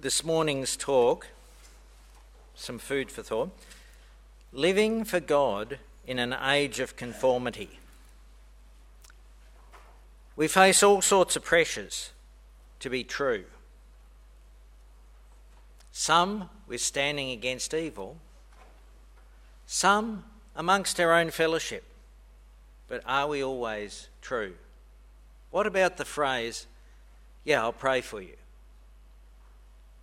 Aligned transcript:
this 0.00 0.24
morning's 0.24 0.76
talk, 0.76 1.28
some 2.54 2.78
food 2.78 3.10
for 3.10 3.22
thought, 3.22 3.50
living 4.52 5.04
for 5.04 5.20
God 5.20 5.78
in 6.06 6.18
an 6.18 6.32
age 6.32 6.80
of 6.80 6.96
conformity. 6.96 7.78
We 10.36 10.48
face 10.48 10.82
all 10.82 11.02
sorts 11.02 11.36
of 11.36 11.44
pressures 11.44 12.12
to 12.78 12.88
be 12.88 13.04
true. 13.04 13.44
Some 15.92 16.48
we're 16.66 16.78
standing 16.78 17.30
against 17.30 17.74
evil, 17.74 18.16
some 19.66 20.24
amongst 20.56 20.98
our 20.98 21.12
own 21.12 21.30
fellowship. 21.30 21.84
But 22.88 23.02
are 23.06 23.28
we 23.28 23.44
always 23.44 24.08
true? 24.22 24.54
What 25.50 25.66
about 25.66 25.98
the 25.98 26.04
phrase, 26.04 26.66
yeah, 27.44 27.60
I'll 27.60 27.72
pray 27.72 28.00
for 28.00 28.22
you? 28.22 28.39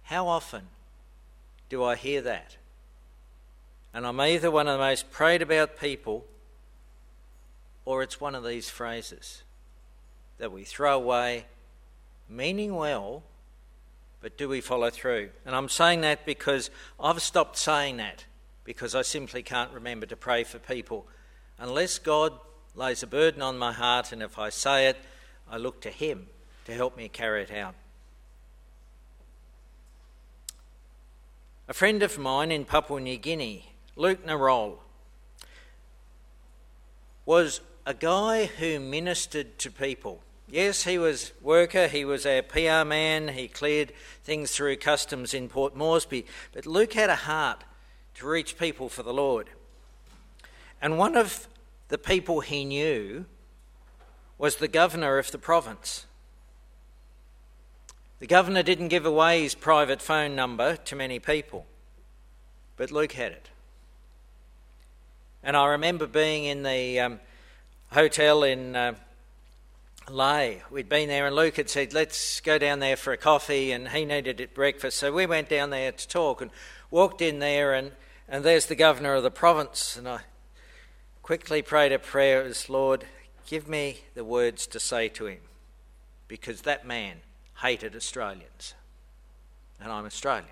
How 0.07 0.29
often 0.29 0.63
do 1.67 1.83
I 1.83 1.97
hear 1.97 2.21
that? 2.21 2.55
And 3.93 4.07
I'm 4.07 4.21
either 4.21 4.49
one 4.49 4.65
of 4.65 4.79
the 4.79 4.85
most 4.85 5.11
prayed 5.11 5.41
about 5.41 5.77
people 5.77 6.23
or 7.83 8.03
it's 8.03 8.21
one 8.21 8.33
of 8.33 8.45
these 8.45 8.69
phrases 8.69 9.43
that 10.37 10.53
we 10.53 10.63
throw 10.63 10.95
away, 10.95 11.45
meaning 12.29 12.73
well, 12.75 13.23
but 14.21 14.37
do 14.37 14.47
we 14.47 14.61
follow 14.61 14.89
through? 14.89 15.31
And 15.45 15.53
I'm 15.53 15.67
saying 15.67 16.01
that 16.01 16.25
because 16.25 16.69
I've 16.97 17.21
stopped 17.21 17.57
saying 17.57 17.97
that 17.97 18.23
because 18.63 18.95
I 18.95 19.01
simply 19.01 19.43
can't 19.43 19.73
remember 19.73 20.05
to 20.05 20.15
pray 20.15 20.45
for 20.45 20.57
people. 20.57 21.05
Unless 21.59 21.99
God 21.99 22.31
lays 22.75 23.03
a 23.03 23.07
burden 23.07 23.41
on 23.41 23.57
my 23.57 23.73
heart, 23.73 24.13
and 24.13 24.23
if 24.23 24.39
I 24.39 24.51
say 24.51 24.87
it, 24.87 24.97
I 25.51 25.57
look 25.57 25.81
to 25.81 25.89
Him 25.89 26.27
to 26.63 26.73
help 26.73 26.95
me 26.95 27.09
carry 27.09 27.43
it 27.43 27.51
out. 27.51 27.75
A 31.69 31.73
friend 31.73 32.01
of 32.01 32.17
mine 32.17 32.49
in 32.49 32.63
Papua 32.63 33.01
New 33.01 33.17
Guinea, 33.17 33.73
Luke 33.97 34.25
Narol, 34.25 34.77
was 37.25 37.59
a 37.85 37.93
guy 37.93 38.45
who 38.45 38.79
ministered 38.79 39.59
to 39.59 39.69
people. 39.69 40.21
Yes, 40.49 40.85
he 40.85 40.97
was 40.97 41.33
worker, 41.41 41.89
he 41.89 42.05
was 42.05 42.25
our 42.25 42.41
PR 42.41 42.87
man, 42.87 43.27
he 43.27 43.49
cleared 43.49 43.91
things 44.23 44.51
through 44.51 44.77
customs 44.77 45.33
in 45.33 45.49
Port 45.49 45.75
Moresby, 45.75 46.25
but 46.53 46.65
Luke 46.65 46.93
had 46.93 47.09
a 47.09 47.15
heart 47.15 47.65
to 48.15 48.25
reach 48.25 48.57
people 48.57 48.87
for 48.87 49.03
the 49.03 49.13
Lord. 49.13 49.49
And 50.81 50.97
one 50.97 51.17
of 51.17 51.49
the 51.89 51.97
people 51.97 52.39
he 52.39 52.63
knew 52.63 53.25
was 54.37 54.55
the 54.55 54.69
governor 54.69 55.17
of 55.17 55.31
the 55.31 55.37
province. 55.37 56.05
The 58.19 58.27
governor 58.27 58.63
didn't 58.63 58.87
give 58.87 59.05
away 59.05 59.43
his 59.43 59.53
private 59.53 60.01
phone 60.01 60.35
number 60.35 60.75
to 60.75 60.95
many 60.95 61.19
people, 61.19 61.67
but 62.75 62.91
Luke 62.91 63.11
had 63.11 63.31
it. 63.31 63.49
And 65.43 65.55
I 65.55 65.67
remember 65.67 66.07
being 66.07 66.45
in 66.45 66.63
the 66.63 66.99
um, 66.99 67.19
hotel 67.91 68.43
in 68.43 68.75
uh. 68.75 68.93
We'd 70.09 70.89
been 70.89 71.09
there, 71.09 71.27
and 71.27 71.35
Luke 71.35 71.57
had 71.57 71.69
said, 71.69 71.93
Let's 71.93 72.39
go 72.39 72.57
down 72.57 72.79
there 72.79 72.95
for 72.95 73.13
a 73.13 73.17
coffee, 73.17 73.71
and 73.71 73.89
he 73.89 74.05
needed 74.05 74.39
it 74.39 74.55
breakfast. 74.55 74.97
So 74.97 75.11
we 75.11 75.25
went 75.25 75.49
down 75.49 75.69
there 75.69 75.91
to 75.91 76.07
talk 76.07 76.41
and 76.41 76.49
walked 76.89 77.21
in 77.21 77.39
there, 77.39 77.73
and, 77.73 77.91
and 78.27 78.43
there's 78.43 78.65
the 78.65 78.75
governor 78.75 79.15
of 79.15 79.23
the 79.23 79.31
province. 79.31 79.97
And 79.97 80.07
I 80.07 80.21
quickly 81.21 81.61
prayed 81.61 81.91
a 81.91 81.99
prayer 81.99 82.41
as 82.43 82.69
Lord, 82.69 83.05
give 83.45 83.67
me 83.67 83.99
the 84.15 84.23
words 84.23 84.65
to 84.67 84.79
say 84.79 85.09
to 85.09 85.25
him, 85.25 85.41
because 86.27 86.61
that 86.61 86.87
man 86.87 87.17
hated 87.57 87.95
Australians, 87.95 88.73
and 89.81 89.91
I'm 89.91 90.05
Australian. 90.05 90.47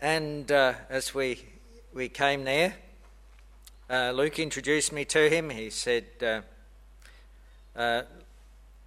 And 0.00 0.50
uh, 0.50 0.74
as 0.88 1.14
we, 1.14 1.44
we 1.92 2.08
came 2.08 2.44
there, 2.44 2.74
uh, 3.90 4.12
Luke 4.12 4.38
introduced 4.38 4.92
me 4.92 5.04
to 5.06 5.28
him. 5.28 5.50
He 5.50 5.70
said, 5.70 6.06
uh, 6.22 6.40
uh 7.76 8.02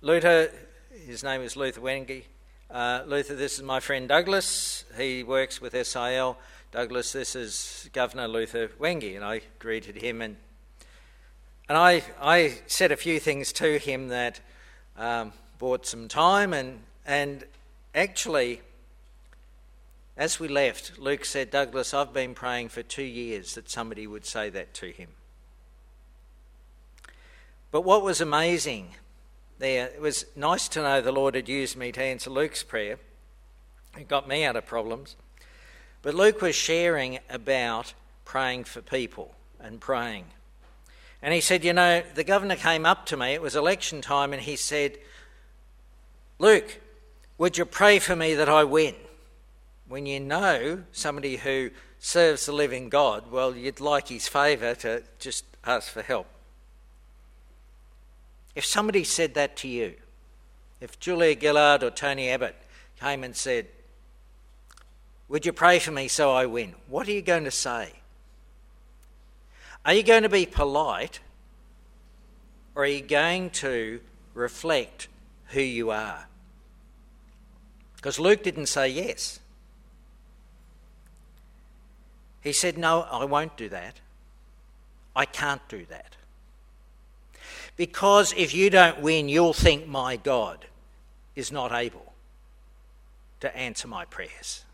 Luther, 0.02 0.52
his 1.06 1.24
name 1.24 1.42
is 1.42 1.56
Luther 1.56 1.82
Wenge. 1.82 2.24
Uh, 2.70 3.04
Luther, 3.06 3.36
this 3.36 3.58
is 3.58 3.64
my 3.64 3.80
friend 3.80 4.10
Douglas. 4.10 4.84
He 4.98 5.24
works 5.24 5.62
with 5.62 5.74
SIL. 5.88 6.38
Douglas, 6.72 7.12
this 7.12 7.36
is 7.36 7.90
Governor 7.94 8.28
Luther 8.28 8.68
Wenge. 8.80 9.16
And 9.16 9.24
I 9.24 9.42
greeted 9.60 9.98
him 9.98 10.22
and 10.22 10.38
and 11.68 11.80
I, 11.80 12.04
I 12.22 12.60
said 12.68 12.92
a 12.92 12.96
few 12.96 13.20
things 13.20 13.52
to 13.54 13.80
him 13.80 14.10
that 14.10 14.40
um, 14.98 15.34
bought 15.58 15.86
some 15.86 16.08
time, 16.08 16.54
and, 16.54 16.80
and 17.06 17.44
actually, 17.94 18.62
as 20.18 20.40
we 20.40 20.48
left, 20.48 20.98
Luke 20.98 21.26
said, 21.26 21.52
Douglas, 21.52 21.94
I've 21.94 22.14
been 22.14 22.34
praying 22.34 22.70
for 22.70 22.84
two 22.84 23.04
years 23.04 23.56
that 23.56 23.70
somebody 23.70 24.08
would 24.08 24.26
say 24.26 24.50
that 24.50 24.74
to 24.76 24.92
him. 24.92 25.10
But 27.72 27.82
what 27.82 28.04
was 28.04 28.22
amazing 28.22 28.92
there, 29.60 29.88
it 29.88 30.02
was 30.02 30.26
nice 30.36 30.68
to 30.70 30.82
know 30.82 31.02
the 31.02 31.12
Lord 31.12 31.36
had 31.36 31.48
used 31.48 31.78
me 31.78 31.92
to 31.94 32.02
answer 32.02 32.30
Luke's 32.30 32.64
prayer. 32.64 33.00
It 33.98 34.08
got 34.08 34.28
me 34.28 34.44
out 34.44 34.56
of 34.56 34.66
problems. 34.66 35.16
But 36.02 36.14
Luke 36.14 36.42
was 36.42 36.56
sharing 36.56 37.20
about 37.30 37.94
praying 38.26 38.66
for 38.66 38.82
people 38.82 39.34
and 39.60 39.80
praying. 39.80 40.26
And 41.22 41.34
he 41.34 41.42
said, 41.42 41.64
You 41.64 41.74
know, 41.74 42.04
the 42.14 42.24
governor 42.24 42.56
came 42.56 42.86
up 42.86 43.06
to 43.08 43.18
me, 43.18 43.34
it 43.34 43.42
was 43.42 43.56
election 43.56 44.02
time, 44.02 44.34
and 44.34 44.42
he 44.42 44.56
said, 44.56 44.98
Luke, 46.38 46.82
would 47.38 47.58
you 47.58 47.66
pray 47.66 48.00
for 48.00 48.16
me 48.16 48.34
that 48.36 48.50
I 48.50 48.64
win? 48.64 48.96
When 49.88 50.06
you 50.06 50.20
know 50.20 50.84
somebody 50.92 51.38
who 51.38 51.72
serves 52.00 52.46
the 52.46 52.52
living 52.52 52.90
God, 52.90 53.32
well, 53.32 53.56
you'd 53.56 53.80
like 53.80 54.10
his 54.10 54.28
favour 54.28 54.76
to 54.76 55.04
just 55.20 55.46
ask 55.64 55.92
for 55.92 56.02
help. 56.02 56.28
If 58.56 58.66
somebody 58.66 59.04
said 59.04 59.34
that 59.36 59.56
to 59.58 59.68
you, 59.68 59.96
if 60.82 61.00
Julia 61.00 61.40
Gillard 61.40 61.84
or 61.84 61.92
Tony 61.92 62.30
Abbott 62.30 62.56
came 63.00 63.24
and 63.24 63.36
said, 63.36 63.68
Would 65.28 65.46
you 65.46 65.54
pray 65.54 65.80
for 65.80 65.92
me 65.92 66.08
so 66.08 66.32
I 66.32 66.46
win? 66.46 66.76
What 66.88 67.08
are 67.08 67.12
you 67.12 67.22
going 67.22 67.46
to 67.46 67.52
say? 67.52 67.94
Are 69.86 69.94
you 69.94 70.04
going 70.04 70.24
to 70.24 70.30
be 70.30 70.46
polite 70.46 71.20
or 72.76 72.84
are 72.84 72.88
you 72.88 73.02
going 73.02 73.52
to 73.52 74.00
reflect 74.34 75.08
who 75.56 75.62
you 75.62 75.90
are? 75.90 76.28
Because 77.96 78.20
Luke 78.20 78.44
didn't 78.44 78.68
say 78.68 78.90
yes. 78.90 79.40
He 82.42 82.54
said, 82.54 82.78
No, 82.78 83.08
I 83.10 83.26
won't 83.26 83.58
do 83.58 83.70
that. 83.70 84.00
I 85.16 85.26
can't 85.26 85.68
do 85.70 85.86
that. 85.90 86.18
Because 87.78 88.34
if 88.38 88.54
you 88.54 88.70
don't 88.70 89.02
win, 89.02 89.30
you'll 89.30 89.54
think 89.54 89.88
my 89.88 90.18
God 90.18 90.66
is 91.36 91.52
not 91.52 91.72
able 91.72 92.14
to 93.40 93.58
answer 93.58 93.88
my 93.88 94.06
prayers. 94.06 94.66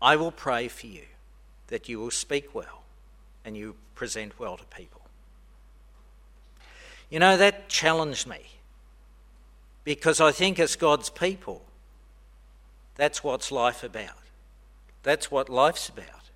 I 0.00 0.16
will 0.16 0.30
pray 0.30 0.68
for 0.68 0.86
you 0.86 1.04
that 1.68 1.88
you 1.88 1.98
will 1.98 2.10
speak 2.10 2.54
well 2.54 2.84
and 3.44 3.56
you 3.56 3.76
present 3.94 4.38
well 4.38 4.56
to 4.58 4.64
people. 4.66 5.00
You 7.08 7.18
know, 7.18 7.36
that 7.38 7.68
challenged 7.68 8.26
me 8.26 8.59
because 9.84 10.20
I 10.20 10.32
think 10.32 10.58
as 10.58 10.76
God's 10.76 11.10
people, 11.10 11.64
that's 12.96 13.24
what's 13.24 13.50
life 13.50 13.82
about. 13.82 14.16
That's 15.02 15.30
what 15.30 15.48
life's 15.48 15.88
about 15.88 16.30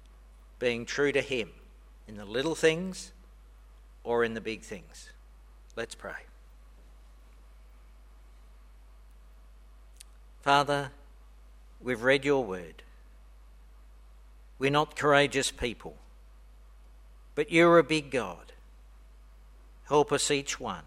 being 0.59 0.87
true 0.87 1.13
to 1.13 1.21
Him 1.21 1.51
in 2.09 2.17
the 2.17 2.25
little 2.25 2.55
things 2.55 3.13
or 4.03 4.25
in 4.25 4.35
the 4.35 4.41
big 4.41 4.63
things. 4.63 5.11
Let's 5.77 5.95
pray. 5.95 6.13
Father, 10.43 10.91
we've 11.83 12.03
read 12.03 12.25
your 12.25 12.45
word. 12.45 12.83
We're 14.59 14.71
not 14.71 14.97
courageous 14.97 15.51
people. 15.51 15.97
But 17.35 17.51
you're 17.51 17.79
a 17.79 17.85
big 17.85 18.11
God. 18.11 18.53
Help 19.89 20.13
us 20.13 20.31
each 20.31 20.61
one 20.61 20.85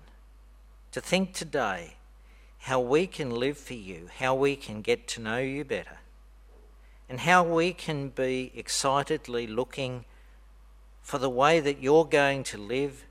to 0.92 1.02
think 1.02 1.34
today 1.34 1.97
how 2.60 2.80
we 2.80 3.08
can 3.08 3.32
live 3.32 3.58
for 3.58 3.74
you, 3.74 4.10
how 4.20 4.36
we 4.36 4.56
can 4.56 4.82
get 4.82 5.08
to 5.08 5.22
know 5.22 5.38
you 5.38 5.64
better, 5.64 6.00
and 7.10 7.22
how 7.22 7.44
we 7.44 7.74
can 7.74 8.10
be 8.10 8.52
excitedly 8.56 9.48
looking 9.48 10.06
for 11.02 11.18
the 11.18 11.30
way 11.30 11.60
that 11.60 11.82
you're 11.82 12.06
going 12.06 12.44
to 12.44 12.58
live 12.58 13.06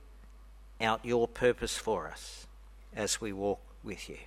out 0.80 1.04
your 1.04 1.26
purpose 1.26 1.76
for 1.78 2.06
us 2.08 2.46
as 2.94 3.20
we 3.20 3.32
walk 3.32 3.60
with 3.82 4.08
you. 4.08 4.18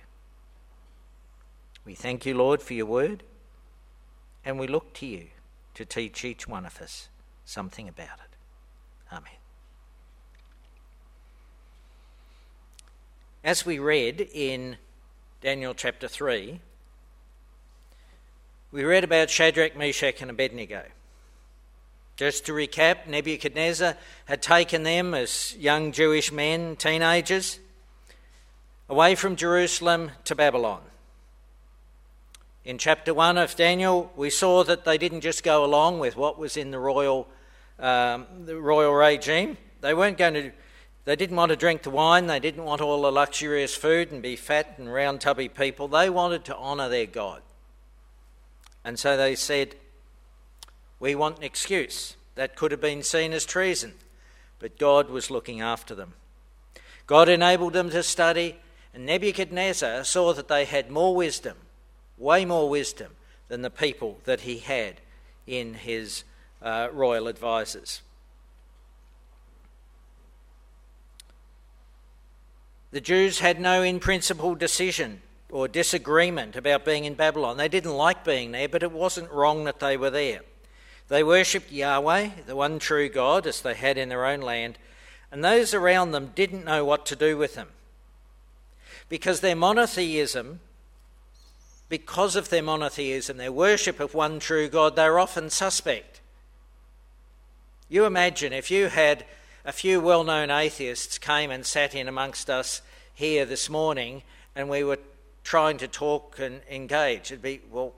We 1.84 1.94
thank 1.94 2.26
you, 2.26 2.36
Lord, 2.36 2.60
for 2.60 2.74
your 2.74 2.86
word, 2.86 3.22
and 4.44 4.58
we 4.58 4.66
look 4.66 4.92
to 4.94 5.06
you 5.06 5.28
to 5.74 5.84
teach 5.84 6.24
each 6.24 6.48
one 6.48 6.66
of 6.66 6.80
us 6.80 7.08
something 7.44 7.88
about 7.88 8.18
it. 8.18 8.36
Amen. 9.12 9.32
As 13.42 13.64
we 13.64 13.78
read 13.78 14.28
in 14.32 14.76
Daniel 15.40 15.72
chapter 15.72 16.06
3, 16.06 16.60
We 18.72 18.84
read 18.84 19.04
about 19.04 19.30
Shadrach, 19.30 19.74
Meshach, 19.74 20.20
and 20.20 20.30
Abednego. 20.30 20.82
Just 22.16 22.44
to 22.44 22.52
recap, 22.52 23.06
Nebuchadnezzar 23.06 23.96
had 24.26 24.42
taken 24.42 24.82
them 24.82 25.14
as 25.14 25.56
young 25.56 25.92
Jewish 25.92 26.30
men, 26.30 26.76
teenagers, 26.76 27.58
away 28.86 29.14
from 29.14 29.34
Jerusalem 29.34 30.10
to 30.24 30.34
Babylon. 30.34 30.82
In 32.66 32.76
chapter 32.76 33.14
1 33.14 33.38
of 33.38 33.56
Daniel, 33.56 34.12
we 34.16 34.28
saw 34.28 34.62
that 34.64 34.84
they 34.84 34.98
didn't 34.98 35.22
just 35.22 35.42
go 35.42 35.64
along 35.64 36.00
with 36.00 36.16
what 36.16 36.38
was 36.38 36.58
in 36.58 36.70
the 36.70 36.78
royal, 36.78 37.26
um, 37.78 38.26
the 38.44 38.56
royal 38.56 38.92
regime. 38.92 39.56
They 39.80 39.94
weren't 39.94 40.18
going 40.18 40.34
to, 40.34 40.52
they 41.10 41.16
didn't 41.16 41.36
want 41.36 41.50
to 41.50 41.56
drink 41.56 41.82
the 41.82 41.90
wine, 41.90 42.28
they 42.28 42.38
didn't 42.38 42.62
want 42.62 42.80
all 42.80 43.02
the 43.02 43.10
luxurious 43.10 43.74
food 43.74 44.12
and 44.12 44.22
be 44.22 44.36
fat 44.36 44.74
and 44.78 44.92
round 44.92 45.20
tubby 45.20 45.48
people. 45.48 45.88
They 45.88 46.08
wanted 46.08 46.44
to 46.44 46.56
honour 46.56 46.88
their 46.88 47.06
God. 47.06 47.42
And 48.84 48.96
so 48.96 49.16
they 49.16 49.34
said, 49.34 49.74
We 51.00 51.16
want 51.16 51.38
an 51.38 51.42
excuse. 51.42 52.14
That 52.36 52.54
could 52.54 52.70
have 52.70 52.80
been 52.80 53.02
seen 53.02 53.32
as 53.32 53.44
treason, 53.44 53.94
but 54.60 54.78
God 54.78 55.10
was 55.10 55.32
looking 55.32 55.60
after 55.60 55.96
them. 55.96 56.12
God 57.08 57.28
enabled 57.28 57.72
them 57.72 57.90
to 57.90 58.04
study, 58.04 58.60
and 58.94 59.04
Nebuchadnezzar 59.04 60.04
saw 60.04 60.32
that 60.34 60.46
they 60.46 60.64
had 60.64 60.92
more 60.92 61.16
wisdom, 61.16 61.56
way 62.18 62.44
more 62.44 62.68
wisdom, 62.68 63.16
than 63.48 63.62
the 63.62 63.68
people 63.68 64.20
that 64.26 64.42
he 64.42 64.58
had 64.58 65.00
in 65.44 65.74
his 65.74 66.22
uh, 66.62 66.86
royal 66.92 67.26
advisers. 67.26 68.00
The 72.92 73.00
Jews 73.00 73.38
had 73.38 73.60
no 73.60 73.82
in 73.82 74.00
principle 74.00 74.54
decision 74.54 75.22
or 75.48 75.68
disagreement 75.68 76.56
about 76.56 76.84
being 76.84 77.04
in 77.04 77.14
Babylon. 77.14 77.56
They 77.56 77.68
didn't 77.68 77.94
like 77.94 78.24
being 78.24 78.52
there, 78.52 78.68
but 78.68 78.82
it 78.82 78.92
wasn't 78.92 79.30
wrong 79.30 79.64
that 79.64 79.80
they 79.80 79.96
were 79.96 80.10
there. 80.10 80.40
They 81.08 81.22
worshipped 81.22 81.72
Yahweh, 81.72 82.30
the 82.46 82.56
one 82.56 82.78
true 82.78 83.08
God, 83.08 83.46
as 83.46 83.60
they 83.60 83.74
had 83.74 83.98
in 83.98 84.08
their 84.08 84.26
own 84.26 84.40
land, 84.40 84.78
and 85.32 85.44
those 85.44 85.74
around 85.74 86.10
them 86.10 86.32
didn't 86.34 86.64
know 86.64 86.84
what 86.84 87.06
to 87.06 87.16
do 87.16 87.36
with 87.36 87.54
them. 87.54 87.68
Because 89.08 89.40
their 89.40 89.56
monotheism, 89.56 90.60
because 91.88 92.36
of 92.36 92.48
their 92.48 92.62
monotheism, 92.62 93.36
their 93.36 93.52
worship 93.52 93.98
of 93.98 94.14
one 94.14 94.38
true 94.38 94.68
God, 94.68 94.94
they're 94.94 95.18
often 95.18 95.50
suspect. 95.50 96.20
You 97.88 98.04
imagine 98.04 98.52
if 98.52 98.70
you 98.70 98.86
had 98.86 99.24
a 99.64 99.72
few 99.72 100.00
well 100.00 100.24
known 100.24 100.50
atheists 100.50 101.18
came 101.18 101.50
and 101.50 101.64
sat 101.64 101.94
in 101.94 102.08
amongst 102.08 102.48
us 102.48 102.82
here 103.14 103.44
this 103.44 103.68
morning 103.68 104.22
and 104.54 104.68
we 104.68 104.82
were 104.84 104.98
trying 105.44 105.78
to 105.78 105.88
talk 105.88 106.38
and 106.38 106.60
engage. 106.70 107.30
It'd 107.30 107.42
be, 107.42 107.60
well, 107.70 107.94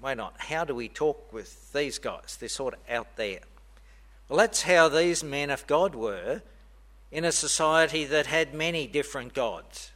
why 0.00 0.14
not? 0.14 0.34
How 0.38 0.64
do 0.64 0.74
we 0.74 0.88
talk 0.88 1.32
with 1.32 1.72
these 1.72 1.98
guys? 1.98 2.36
They're 2.38 2.48
sort 2.48 2.74
of 2.74 2.80
out 2.90 3.16
there. 3.16 3.40
Well, 4.28 4.38
that's 4.38 4.62
how 4.62 4.88
these 4.88 5.22
men 5.22 5.50
of 5.50 5.66
God 5.66 5.94
were 5.94 6.42
in 7.10 7.24
a 7.24 7.32
society 7.32 8.04
that 8.06 8.26
had 8.26 8.54
many 8.54 8.86
different 8.86 9.34
gods. 9.34 9.90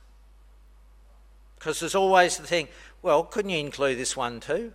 Because 1.58 1.80
there's 1.80 1.94
always 1.94 2.36
the 2.36 2.46
thing, 2.46 2.68
well, 3.02 3.24
couldn't 3.24 3.50
you 3.50 3.58
include 3.58 3.98
this 3.98 4.16
one 4.16 4.40
too? 4.40 4.72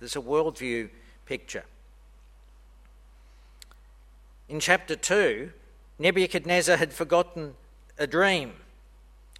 There's 0.00 0.16
a 0.16 0.20
worldview 0.20 0.90
picture. 1.24 1.64
In 4.50 4.58
chapter 4.58 4.96
2, 4.96 5.52
Nebuchadnezzar 6.00 6.76
had 6.76 6.92
forgotten 6.92 7.54
a 7.96 8.08
dream 8.08 8.54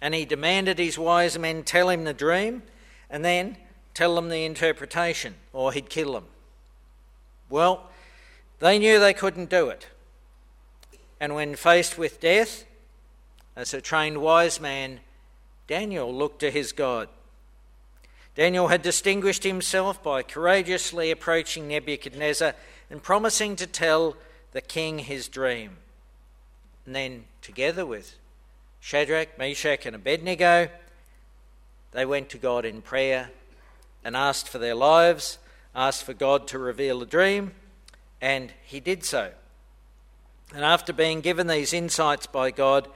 and 0.01 0.15
he 0.15 0.23
demanded 0.23 0.79
his 0.79 0.97
wise 0.97 1.37
men 1.37 1.63
tell 1.63 1.89
him 1.89 2.05
the 2.05 2.13
dream 2.13 2.63
and 3.09 3.25
then 3.25 3.57
tell 3.93 4.15
them 4.15 4.29
the 4.29 4.45
interpretation, 4.45 5.35
or 5.51 5.73
he'd 5.73 5.89
kill 5.89 6.13
them. 6.13 6.27
Well, 7.49 7.89
they 8.59 8.79
knew 8.79 8.99
they 8.99 9.13
couldn't 9.13 9.49
do 9.49 9.67
it. 9.67 9.89
And 11.19 11.35
when 11.35 11.57
faced 11.57 11.97
with 11.97 12.21
death, 12.21 12.63
as 13.53 13.73
a 13.73 13.81
trained 13.81 14.21
wise 14.21 14.61
man, 14.61 15.01
Daniel 15.67 16.15
looked 16.15 16.39
to 16.39 16.51
his 16.51 16.71
God. 16.71 17.09
Daniel 18.33 18.69
had 18.69 18.81
distinguished 18.81 19.43
himself 19.43 20.01
by 20.01 20.23
courageously 20.23 21.11
approaching 21.11 21.67
Nebuchadnezzar 21.67 22.55
and 22.89 23.03
promising 23.03 23.57
to 23.57 23.67
tell 23.67 24.15
the 24.51 24.61
king 24.61 24.99
his 24.99 25.27
dream. 25.27 25.77
And 26.85 26.95
then, 26.95 27.25
together 27.41 27.85
with 27.85 28.15
Shadrach, 28.79 29.37
Meshach, 29.37 29.85
and 29.85 29.95
Abednego, 29.95 30.69
they 31.91 32.05
went 32.05 32.29
to 32.29 32.37
God 32.37 32.65
in 32.65 32.81
prayer 32.81 33.29
and 34.03 34.15
asked 34.15 34.49
for 34.49 34.57
their 34.57 34.75
lives, 34.75 35.37
asked 35.75 36.03
for 36.03 36.13
God 36.13 36.47
to 36.47 36.59
reveal 36.59 36.99
the 36.99 37.05
dream, 37.05 37.51
and 38.19 38.51
he 38.65 38.79
did 38.79 39.03
so. 39.03 39.31
And 40.53 40.65
after 40.65 40.91
being 40.91 41.21
given 41.21 41.47
these 41.47 41.73
insights 41.73 42.27
by 42.27 42.51
God, 42.51 42.87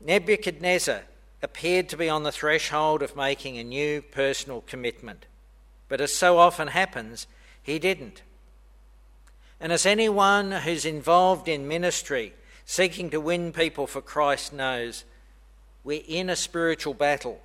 Nebuchadnezzar 0.00 1.02
appeared 1.42 1.88
to 1.88 1.96
be 1.96 2.08
on 2.08 2.22
the 2.22 2.32
threshold 2.32 3.02
of 3.02 3.16
making 3.16 3.58
a 3.58 3.64
new 3.64 4.02
personal 4.02 4.60
commitment. 4.62 5.26
But 5.88 6.00
as 6.00 6.12
so 6.12 6.38
often 6.38 6.68
happens, 6.68 7.26
he 7.62 7.78
didn't. 7.78 8.22
And 9.62 9.70
as 9.70 9.86
anyone 9.86 10.50
who's 10.50 10.84
involved 10.84 11.46
in 11.46 11.68
ministry 11.68 12.34
seeking 12.64 13.10
to 13.10 13.20
win 13.20 13.52
people 13.52 13.86
for 13.86 14.02
Christ 14.02 14.52
knows 14.52 15.04
we're 15.84 16.02
in 16.08 16.28
a 16.28 16.34
spiritual 16.34 16.94
battle 16.94 17.40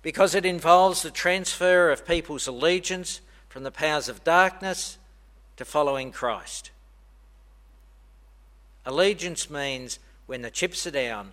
because 0.00 0.34
it 0.34 0.46
involves 0.46 1.02
the 1.02 1.10
transfer 1.10 1.90
of 1.90 2.06
people's 2.06 2.46
allegiance 2.46 3.20
from 3.50 3.62
the 3.62 3.70
powers 3.70 4.08
of 4.08 4.24
darkness 4.24 4.96
to 5.58 5.66
following 5.66 6.12
Christ. 6.12 6.70
Allegiance 8.86 9.50
means 9.50 9.98
when 10.24 10.40
the 10.40 10.50
chips 10.50 10.86
are 10.86 10.92
down, 10.92 11.32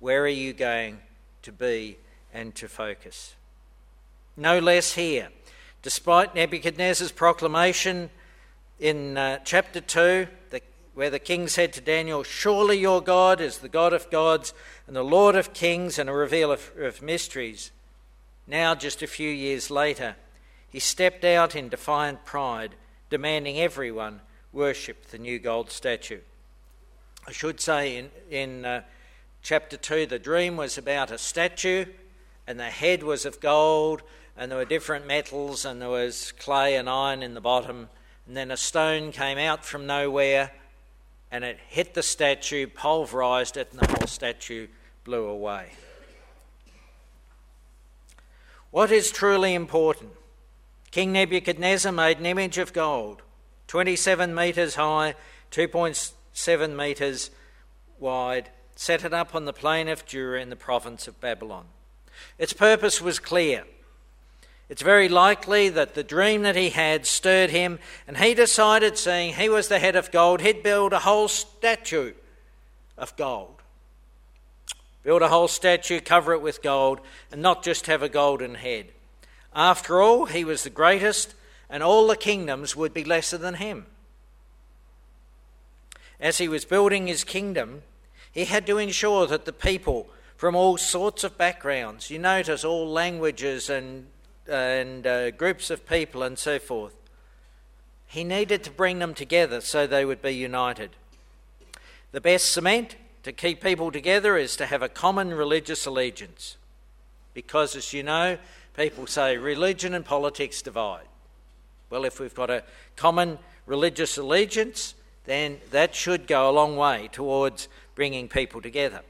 where 0.00 0.22
are 0.22 0.28
you 0.28 0.54
going 0.54 0.98
to 1.42 1.52
be 1.52 1.98
and 2.34 2.52
to 2.56 2.66
focus? 2.66 3.36
No 4.36 4.58
less 4.58 4.94
here. 4.94 5.28
Despite 5.82 6.34
Nebuchadnezzar's 6.34 7.12
proclamation 7.12 8.10
in 8.78 9.16
uh, 9.16 9.38
chapter 9.44 9.80
2, 9.80 10.26
the 10.50 10.60
where 10.96 11.10
the 11.10 11.18
king 11.18 11.46
said 11.46 11.74
to 11.74 11.80
Daniel, 11.82 12.22
Surely 12.22 12.78
your 12.78 13.02
God 13.02 13.38
is 13.38 13.58
the 13.58 13.68
God 13.68 13.92
of 13.92 14.10
gods 14.10 14.54
and 14.86 14.96
the 14.96 15.04
Lord 15.04 15.36
of 15.36 15.52
kings 15.52 15.98
and 15.98 16.08
a 16.08 16.12
revealer 16.14 16.54
of, 16.54 16.72
of 16.78 17.02
mysteries. 17.02 17.70
Now, 18.46 18.74
just 18.74 19.02
a 19.02 19.06
few 19.06 19.28
years 19.28 19.70
later, 19.70 20.16
he 20.70 20.78
stepped 20.78 21.22
out 21.22 21.54
in 21.54 21.68
defiant 21.68 22.24
pride, 22.24 22.76
demanding 23.10 23.60
everyone 23.60 24.22
worship 24.54 25.08
the 25.08 25.18
new 25.18 25.38
gold 25.38 25.70
statue. 25.70 26.20
I 27.28 27.32
should 27.32 27.60
say 27.60 27.98
in, 27.98 28.10
in 28.30 28.64
uh, 28.64 28.82
chapter 29.42 29.76
2, 29.76 30.06
the 30.06 30.18
dream 30.18 30.56
was 30.56 30.78
about 30.78 31.10
a 31.10 31.18
statue, 31.18 31.84
and 32.46 32.58
the 32.58 32.70
head 32.70 33.02
was 33.02 33.26
of 33.26 33.38
gold, 33.40 34.00
and 34.34 34.50
there 34.50 34.58
were 34.58 34.64
different 34.64 35.06
metals, 35.06 35.66
and 35.66 35.82
there 35.82 35.90
was 35.90 36.32
clay 36.38 36.74
and 36.76 36.88
iron 36.88 37.22
in 37.22 37.34
the 37.34 37.40
bottom, 37.42 37.90
and 38.26 38.36
then 38.36 38.50
a 38.50 38.56
stone 38.56 39.12
came 39.12 39.38
out 39.38 39.64
from 39.64 39.86
nowhere 39.86 40.52
and 41.30 41.44
it 41.44 41.58
hit 41.68 41.94
the 41.94 42.02
statue, 42.02 42.66
pulverized 42.66 43.56
it, 43.56 43.68
and 43.70 43.80
the 43.80 43.86
whole 43.86 44.06
statue 44.06 44.68
blew 45.04 45.26
away. 45.26 45.70
What 48.70 48.90
is 48.90 49.10
truly 49.10 49.54
important? 49.54 50.12
King 50.90 51.12
Nebuchadnezzar 51.12 51.92
made 51.92 52.18
an 52.18 52.26
image 52.26 52.58
of 52.58 52.72
gold, 52.72 53.22
27 53.66 54.34
metres 54.34 54.76
high, 54.76 55.14
2.7 55.50 56.76
metres 56.76 57.30
wide, 57.98 58.50
set 58.74 59.04
it 59.04 59.12
up 59.12 59.34
on 59.34 59.44
the 59.44 59.52
plain 59.52 59.88
of 59.88 60.06
Dura 60.06 60.40
in 60.40 60.50
the 60.50 60.56
province 60.56 61.08
of 61.08 61.20
Babylon. 61.20 61.66
Its 62.38 62.52
purpose 62.52 63.00
was 63.00 63.18
clear 63.18 63.64
it's 64.68 64.82
very 64.82 65.08
likely 65.08 65.68
that 65.68 65.94
the 65.94 66.02
dream 66.02 66.42
that 66.42 66.56
he 66.56 66.70
had 66.70 67.06
stirred 67.06 67.50
him, 67.50 67.78
and 68.06 68.18
he 68.18 68.34
decided, 68.34 68.98
seeing 68.98 69.34
he 69.34 69.48
was 69.48 69.68
the 69.68 69.78
head 69.78 69.94
of 69.94 70.10
gold, 70.10 70.40
he'd 70.40 70.62
build 70.62 70.92
a 70.92 71.00
whole 71.00 71.28
statue 71.28 72.14
of 72.98 73.16
gold. 73.16 73.62
Build 75.04 75.22
a 75.22 75.28
whole 75.28 75.46
statue, 75.46 76.00
cover 76.00 76.32
it 76.32 76.42
with 76.42 76.62
gold, 76.62 77.00
and 77.30 77.40
not 77.40 77.62
just 77.62 77.86
have 77.86 78.02
a 78.02 78.08
golden 78.08 78.56
head. 78.56 78.86
After 79.54 80.02
all, 80.02 80.26
he 80.26 80.44
was 80.44 80.64
the 80.64 80.70
greatest, 80.70 81.34
and 81.70 81.82
all 81.82 82.08
the 82.08 82.16
kingdoms 82.16 82.74
would 82.74 82.92
be 82.92 83.04
lesser 83.04 83.38
than 83.38 83.54
him. 83.54 83.86
As 86.18 86.38
he 86.38 86.48
was 86.48 86.64
building 86.64 87.06
his 87.06 87.22
kingdom, 87.22 87.82
he 88.32 88.46
had 88.46 88.66
to 88.66 88.78
ensure 88.78 89.26
that 89.28 89.44
the 89.44 89.52
people 89.52 90.08
from 90.36 90.54
all 90.54 90.76
sorts 90.76 91.24
of 91.24 91.38
backgrounds, 91.38 92.10
you 92.10 92.18
notice 92.18 92.64
all 92.64 92.90
languages 92.90 93.70
and 93.70 94.06
and 94.48 95.06
uh, 95.06 95.30
groups 95.32 95.70
of 95.70 95.86
people 95.86 96.22
and 96.22 96.38
so 96.38 96.58
forth. 96.58 96.94
He 98.06 98.24
needed 98.24 98.62
to 98.64 98.70
bring 98.70 98.98
them 98.98 99.14
together 99.14 99.60
so 99.60 99.86
they 99.86 100.04
would 100.04 100.22
be 100.22 100.30
united. 100.30 100.90
The 102.12 102.20
best 102.20 102.52
cement 102.52 102.96
to 103.24 103.32
keep 103.32 103.60
people 103.60 103.90
together 103.90 104.36
is 104.36 104.56
to 104.56 104.66
have 104.66 104.82
a 104.82 104.88
common 104.88 105.34
religious 105.34 105.86
allegiance. 105.86 106.56
Because, 107.34 107.74
as 107.74 107.92
you 107.92 108.02
know, 108.02 108.38
people 108.76 109.06
say 109.06 109.36
religion 109.36 109.92
and 109.94 110.04
politics 110.04 110.62
divide. 110.62 111.08
Well, 111.90 112.04
if 112.04 112.20
we've 112.20 112.34
got 112.34 112.50
a 112.50 112.62
common 112.94 113.38
religious 113.66 114.16
allegiance, 114.16 114.94
then 115.24 115.58
that 115.72 115.94
should 115.94 116.26
go 116.26 116.48
a 116.48 116.52
long 116.52 116.76
way 116.76 117.08
towards 117.12 117.68
bringing 117.94 118.28
people 118.28 118.62
together. 118.62 119.02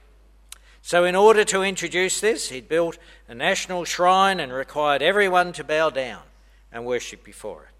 So, 0.87 1.02
in 1.02 1.16
order 1.16 1.45
to 1.47 1.64
introduce 1.64 2.21
this, 2.21 2.50
he'd 2.50 2.69
built 2.69 2.97
a 3.26 3.35
national 3.35 3.85
shrine 3.85 4.38
and 4.38 4.52
required 4.52 5.02
everyone 5.02 5.52
to 5.55 5.64
bow 5.64 5.90
down 5.90 6.23
and 6.71 6.87
worship 6.87 7.25
before 7.25 7.62
it. 7.62 7.75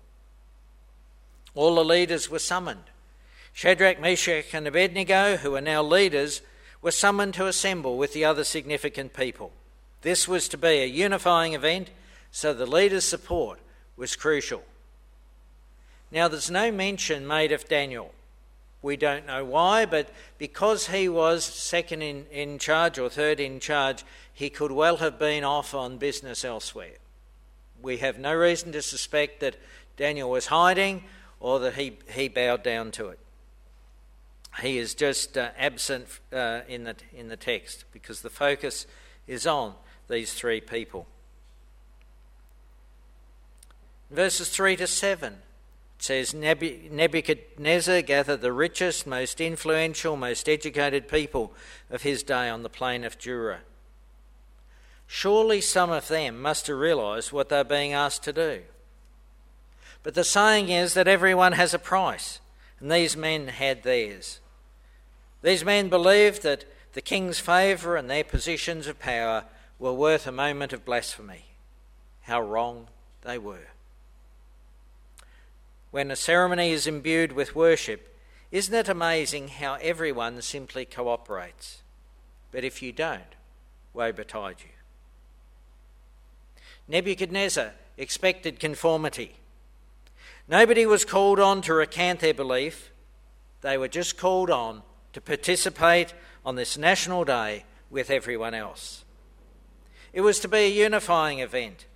All 1.55 1.77
the 1.77 1.85
leaders 1.85 2.29
were 2.29 2.41
summoned. 2.41 2.83
Shadrach, 3.53 4.01
Meshach, 4.01 4.53
and 4.53 4.67
Abednego, 4.67 5.37
who 5.37 5.55
are 5.55 5.61
now 5.61 5.85
leaders, 5.85 6.43
were 6.83 6.91
summoned 6.91 7.35
to 7.35 7.47
assemble 7.47 7.97
with 7.97 8.13
the 8.13 8.25
other 8.25 8.43
significant 8.43 9.13
people. 9.13 9.53
This 10.03 10.27
was 10.27 10.49
to 10.49 10.59
be 10.59 10.83
a 10.83 10.87
unifying 10.87 11.53
event, 11.53 11.91
so 12.33 12.53
the 12.53 12.67
leaders' 12.67 13.05
support 13.05 13.61
was 13.97 14.17
crucial. 14.17 14.65
Now, 16.11 16.27
there's 16.27 16.51
no 16.51 16.73
mention 16.73 17.25
made 17.25 17.53
of 17.53 17.69
Daniel. 17.69 18.13
We 18.87 18.97
don't 18.97 19.27
know 19.27 19.45
why, 19.45 19.85
but 19.85 20.11
because 20.39 20.87
he 20.87 21.09
was 21.09 21.45
second 21.45 22.03
in, 22.03 22.25
in 22.31 22.61
charge 22.61 23.01
or 23.01 23.11
third 23.11 23.41
in 23.41 23.59
charge, 23.59 24.05
he 24.33 24.49
could 24.49 24.71
well 24.71 24.99
have 24.99 25.19
been 25.19 25.43
off 25.43 25.75
on 25.75 25.99
business 25.99 26.45
elsewhere. 26.45 26.99
We 27.83 27.97
have 27.97 28.21
no 28.21 28.33
reason 28.33 28.71
to 28.71 28.83
suspect 28.83 29.41
that 29.41 29.57
Daniel 29.97 30.31
was 30.31 30.47
hiding 30.47 31.03
or 31.41 31.59
that 31.59 31.75
he, 31.75 31.99
he 32.11 32.29
bowed 32.29 32.63
down 32.63 32.93
to 32.93 33.09
it. 33.09 33.19
He 34.63 34.79
is 34.79 34.95
just 34.95 35.37
uh, 35.37 35.51
absent 35.59 36.07
uh, 36.33 36.61
in, 36.69 36.85
the, 36.85 36.95
in 37.13 37.27
the 37.27 37.37
text 37.37 37.87
because 37.91 38.23
the 38.23 38.31
focus 38.31 38.87
is 39.27 39.49
on 39.49 39.75
these 40.09 40.33
three 40.33 40.61
people. 40.61 41.09
Verses 44.13 44.49
3 44.49 44.77
to 44.77 44.87
7 44.87 45.39
it 45.99 46.03
says 46.03 46.35
Nebuchadnezzar 46.35 48.03
gathered 48.03 48.43
the 48.43 48.53
richest, 48.53 49.07
most 49.07 49.41
influential, 49.41 50.17
most 50.17 50.49
educated 50.49 51.09
people 51.09 51.55
of 51.91 52.03
his 52.03 52.23
day 52.23 52.49
on 52.51 52.63
the 52.63 52.69
plain 52.69 53.03
of 53.03 53.19
Dura. 53.19 53.61
Surely 55.07 55.61
some 55.61 55.91
of 55.91 56.09
them 56.09 56.41
must 56.43 56.67
have 56.67 56.77
realised 56.77 57.33
what 57.33 57.49
they're 57.49 57.65
being 57.65 57.95
asked 57.95 58.25
to 58.25 58.33
do. 58.33 58.63
But 60.03 60.15
the 60.15 60.25
saying 60.25 60.69
is 60.69 60.95
that 60.95 61.09
everyone 61.09 61.53
has 61.53 61.73
a 61.73 61.79
price, 61.79 62.41
and 62.79 62.93
these 62.93 63.17
men 63.17 63.49
had 63.49 63.83
theirs. 63.83 64.41
These 65.43 65.65
men 65.65 65.89
believed 65.89 66.43
that 66.43 66.65
the 66.93 67.01
king's 67.01 67.39
favour 67.39 67.97
and 67.97 68.11
their 68.11 68.25
positions 68.25 68.87
of 68.87 68.99
power 68.99 69.45
were 69.79 69.93
worth 69.93 70.27
a 70.27 70.33
moment 70.33 70.73
of 70.73 70.85
blasphemy. 70.85 71.47
How 72.23 72.41
wrong 72.41 72.89
they 73.23 73.39
were 73.39 73.69
when 75.97 76.11
a 76.11 76.17
ceremony 76.17 76.73
is 76.73 76.87
imbued 76.87 77.33
with 77.33 77.57
worship, 77.57 78.15
isn't 78.51 78.75
it 78.75 78.87
amazing 78.87 79.49
how 79.49 79.79
everyone 79.81 80.43
simply 80.43 80.85
cooperates? 80.85 81.81
But 82.53 82.65
if 82.65 82.83
you 82.83 82.93
don't, 82.93 83.35
woe 83.95 84.13
betide 84.13 84.57
you. 84.61 84.75
Nebuchadnezzar 86.87 87.73
expected 87.97 88.61
conformity. 88.61 89.37
Nobody 90.47 90.85
was 90.85 91.07
called 91.07 91.41
on 91.41 91.63
to 91.63 91.73
recant 91.73 92.21
their 92.21 92.35
belief, 92.35 92.93
they 93.63 93.79
were 93.79 93.89
just 93.89 94.19
called 94.19 94.51
on 94.51 94.83
to 95.15 95.21
participate 95.23 96.13
on 96.45 96.57
this 96.57 96.77
national 96.77 97.25
day 97.25 97.65
with 97.89 98.11
everyone 98.11 98.53
else. 98.53 99.03
It 100.13 100.21
was 100.21 100.41
to 100.41 100.49
be 100.49 100.59
a 100.59 100.69
unifying 100.69 101.39
event. 101.39 101.87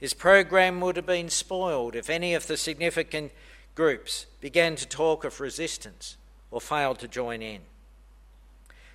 His 0.00 0.14
program 0.14 0.80
would 0.80 0.96
have 0.96 1.06
been 1.06 1.28
spoiled 1.28 1.94
if 1.94 2.08
any 2.08 2.32
of 2.32 2.46
the 2.46 2.56
significant 2.56 3.32
groups 3.74 4.24
began 4.40 4.74
to 4.76 4.88
talk 4.88 5.24
of 5.24 5.40
resistance 5.40 6.16
or 6.50 6.60
failed 6.60 6.98
to 7.00 7.08
join 7.08 7.42
in. 7.42 7.60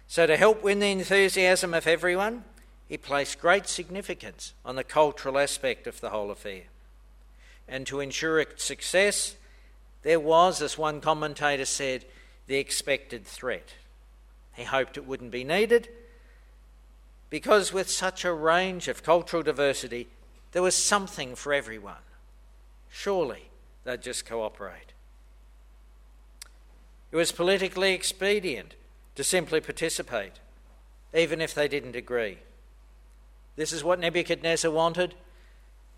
So, 0.07 0.25
to 0.25 0.35
help 0.35 0.63
win 0.63 0.79
the 0.79 0.91
enthusiasm 0.91 1.74
of 1.75 1.88
everyone, 1.88 2.43
he 2.88 2.97
placed 2.97 3.39
great 3.39 3.67
significance 3.67 4.53
on 4.63 4.75
the 4.75 4.83
cultural 4.83 5.38
aspect 5.38 5.88
of 5.88 6.01
the 6.01 6.09
whole 6.09 6.31
affair. 6.31 6.63
And 7.67 7.85
to 7.88 8.00
ensure 8.00 8.39
its 8.39 8.63
success, 8.63 9.35
there 10.01 10.19
was, 10.19 10.62
as 10.62 10.77
one 10.77 11.01
commentator 11.01 11.65
said, 11.65 12.05
the 12.47 12.57
expected 12.57 13.25
threat. 13.25 13.74
He 14.53 14.63
hoped 14.63 14.97
it 14.97 15.07
wouldn't 15.07 15.31
be 15.31 15.43
needed 15.43 15.89
because, 17.29 17.74
with 17.74 17.89
such 17.89 18.24
a 18.24 18.33
range 18.33 18.88
of 18.88 19.03
cultural 19.03 19.41
diversity, 19.41 20.07
there 20.55 20.63
was 20.63 20.74
something 20.74 21.35
for 21.35 21.53
everyone. 21.53 22.05
Surely 22.89 23.50
they'd 23.83 24.01
just 24.01 24.25
cooperate. 24.25 24.93
It 27.12 27.17
was 27.17 27.33
politically 27.33 27.91
expedient 27.91 28.75
to 29.15 29.24
simply 29.25 29.59
participate, 29.59 30.39
even 31.13 31.41
if 31.41 31.53
they 31.53 31.67
didn't 31.67 31.97
agree. 31.97 32.38
This 33.57 33.74
is 33.74 33.83
what 33.83 34.00
Nebuchadnezzar 34.00 34.71
wanted. 34.71 35.15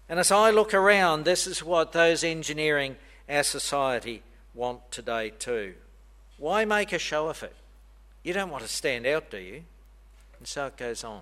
And 0.10 0.20
as 0.20 0.32
I 0.32 0.50
look 0.50 0.74
around, 0.74 1.24
this 1.24 1.46
is 1.46 1.64
what 1.64 1.92
those 1.92 2.24
engineering 2.24 2.96
our 3.30 3.44
society 3.44 4.24
want 4.56 4.90
today 4.90 5.30
too. 5.38 5.76
Why 6.40 6.66
make 6.66 6.92
a 6.94 6.98
show 6.98 7.28
of 7.28 7.44
it? 7.44 7.56
You 8.24 8.34
don't 8.34 8.50
want 8.50 8.64
to 8.64 8.70
stand 8.70 9.06
out, 9.06 9.30
do 9.30 9.38
you? 9.38 9.66
And 10.40 10.48
so 10.48 10.66
it 10.66 10.78
goes 10.78 11.04
on. 11.04 11.22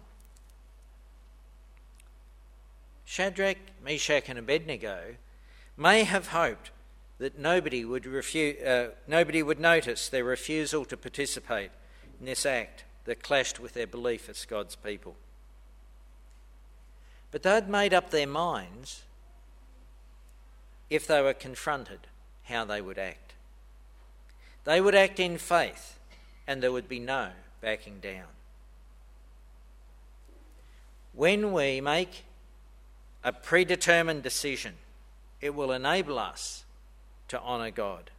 Shadrach, 3.06 3.58
Meshach, 3.84 4.28
and 4.28 4.40
Abednego 4.40 5.16
may 5.78 6.04
have 6.04 6.30
hoped 6.30 6.72
that 7.20 7.40
nobody 7.40 7.86
would, 7.86 8.04
refu- 8.04 8.66
uh, 8.66 8.92
nobody 9.08 9.42
would 9.42 9.60
notice 9.60 10.10
their 10.10 10.24
refusal 10.24 10.84
to 10.86 10.98
participate 10.98 11.72
in 12.20 12.26
this 12.26 12.46
act 12.46 12.84
that 13.06 13.24
clashed 13.24 13.60
with 13.60 13.74
their 13.74 13.88
belief 13.88 14.28
as 14.28 14.46
God's 14.46 14.76
people. 14.76 15.16
But 17.32 17.44
they'd 17.44 17.70
made 17.70 17.94
up 17.94 18.10
their 18.10 18.28
minds 18.28 19.04
if 20.90 21.08
they 21.08 21.22
were 21.22 21.34
confronted 21.34 22.08
how 22.44 22.66
they 22.66 22.82
would 22.82 22.98
act. 22.98 23.34
They 24.64 24.82
would 24.82 24.96
act 24.96 25.20
in 25.20 25.38
faith, 25.38 26.00
and 26.48 26.62
there 26.62 26.72
would 26.72 26.90
be 26.90 27.00
no 27.00 27.30
backing 27.62 28.00
down. 28.00 28.28
When 31.14 31.54
we 31.54 31.82
make 31.82 32.25
a 33.26 33.34
predetermined 33.34 34.22
decision. 34.22 34.76
It 35.42 35.56
will 35.56 35.72
enable 35.72 36.20
us 36.20 36.64
to 37.28 37.42
honour 37.42 37.72
God. 37.72 38.12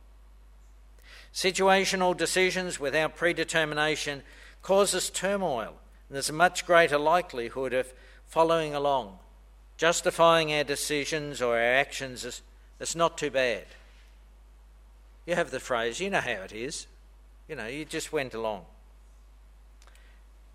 Situational 1.33 2.15
decisions 2.15 2.81
without 2.81 3.15
predetermination 3.15 4.23
cause 4.63 4.95
us 4.97 5.09
turmoil, 5.09 5.77
and 6.09 6.17
there's 6.17 6.29
a 6.29 6.35
much 6.35 6.67
greater 6.67 6.99
likelihood 6.99 7.73
of 7.73 7.95
following 8.27 8.75
along, 8.75 9.19
justifying 9.77 10.53
our 10.53 10.65
decisions 10.65 11.41
or 11.41 11.55
our 11.55 11.75
actions 11.75 12.25
as, 12.25 12.43
as 12.81 12.97
not 12.97 13.17
too 13.17 13.31
bad. 13.31 13.65
You 15.25 15.37
have 15.37 15.53
the 15.53 15.61
phrase, 15.61 16.01
you 16.01 16.11
know 16.11 16.21
how 16.21 16.43
it 16.43 16.53
is. 16.53 16.89
You 17.49 17.55
know, 17.55 17.69
you 17.69 17.85
just 17.85 18.13
went 18.13 18.35
along. 18.35 18.65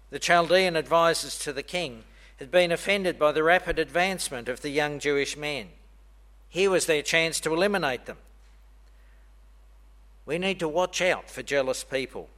The 0.10 0.20
Chaldean 0.20 0.76
advises 0.76 1.40
to 1.40 1.54
the 1.54 1.64
king 1.64 2.04
had 2.42 2.50
been 2.50 2.72
offended 2.72 3.20
by 3.20 3.32
the 3.32 3.44
rapid 3.44 3.78
advancement 3.78 4.50
of 4.50 4.62
the 4.62 4.72
young 4.72 4.98
Jewish 4.98 5.38
men. 5.38 5.68
Here 6.50 6.72
was 6.72 6.88
their 6.88 7.04
chance 7.04 7.40
to 7.42 7.54
eliminate 7.54 8.08
them. 8.08 8.18
We 10.26 10.40
need 10.40 10.58
to 10.58 10.68
watch 10.68 11.04
out 11.04 11.30
for 11.30 11.44
jealous 11.44 11.84
people. 11.84 12.30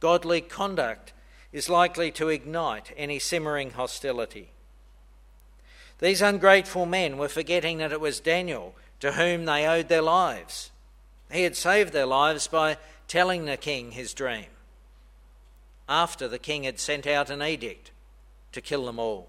Godly 0.00 0.42
conduct 0.42 1.14
is 1.50 1.70
likely 1.70 2.10
to 2.10 2.28
ignite 2.28 2.92
any 2.94 3.18
simmering 3.18 3.70
hostility. 3.70 4.50
These 5.98 6.20
ungrateful 6.20 6.84
men 6.84 7.16
were 7.16 7.30
forgetting 7.30 7.78
that 7.78 7.92
it 7.92 8.02
was 8.02 8.20
Daniel 8.20 8.74
to 9.00 9.12
whom 9.12 9.46
they 9.46 9.66
owed 9.66 9.88
their 9.88 10.02
lives. 10.02 10.72
He 11.32 11.44
had 11.44 11.56
saved 11.56 11.94
their 11.94 12.04
lives 12.04 12.46
by 12.48 12.76
telling 13.06 13.46
the 13.46 13.56
king 13.56 13.92
his 13.92 14.12
dream 14.12 14.48
after 15.88 16.28
the 16.28 16.38
king 16.38 16.64
had 16.64 16.78
sent 16.78 17.06
out 17.06 17.30
an 17.30 17.42
edict 17.42 17.92
to 18.52 18.60
kill 18.60 18.86
them 18.86 18.98
all. 18.98 19.28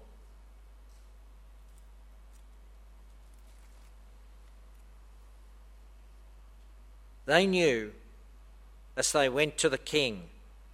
They 7.26 7.46
knew 7.46 7.92
as 8.96 9.12
they 9.12 9.28
went 9.28 9.56
to 9.58 9.68
the 9.68 9.78
king, 9.78 10.24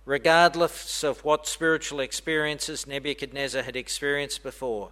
regardless 0.05 1.05
of 1.05 1.25
what 1.25 1.47
spiritual 1.47 2.01
experiences 2.01 2.87
Nebuchadnezzar 2.87 3.63
had 3.63 3.77
experienced 3.77 4.43
before, 4.43 4.91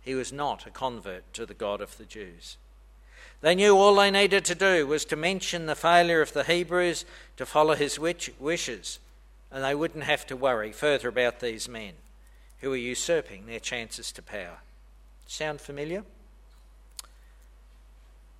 he 0.00 0.14
was 0.14 0.32
not 0.32 0.66
a 0.66 0.70
convert 0.70 1.32
to 1.34 1.46
the 1.46 1.54
God 1.54 1.80
of 1.80 1.96
the 1.98 2.04
Jews. 2.04 2.56
They 3.42 3.54
knew 3.54 3.76
all 3.76 3.94
they 3.94 4.10
needed 4.10 4.44
to 4.46 4.56
do 4.56 4.86
was 4.86 5.04
to 5.04 5.16
mention 5.16 5.66
the 5.66 5.76
failure 5.76 6.20
of 6.20 6.32
the 6.32 6.42
Hebrews 6.42 7.04
to 7.36 7.46
follow 7.46 7.74
his 7.74 7.98
wishes, 7.98 8.98
and 9.52 9.62
they 9.62 9.76
wouldn't 9.76 10.04
have 10.04 10.26
to 10.26 10.36
worry 10.36 10.72
further 10.72 11.08
about 11.08 11.38
these 11.38 11.68
men 11.68 11.92
who 12.60 12.72
are 12.72 12.76
usurping 12.76 13.46
their 13.46 13.60
chances 13.60 14.12
to 14.12 14.22
power. 14.22 14.58
Sound 15.26 15.60
familiar? 15.60 16.04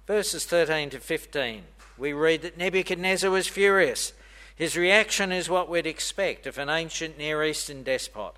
Verses 0.07 0.47
13 0.47 0.91
to 0.91 1.01
15, 1.01 1.63
we 1.99 2.13
read 2.13 2.43
that 2.43 2.57
Nebuchadnezzar 2.57 3.31
was 3.31 3.47
furious. 3.47 4.13
His 4.57 4.77
reaction 4.77 5.31
is 5.31 5.51
what 5.51 5.69
we'd 5.69 5.87
expect 5.87 6.47
of 6.47 6.59
an 6.59 6.69
ancient 6.71 7.19
Near 7.19 7.45
Eastern 7.45 7.83
despot. 7.83 8.35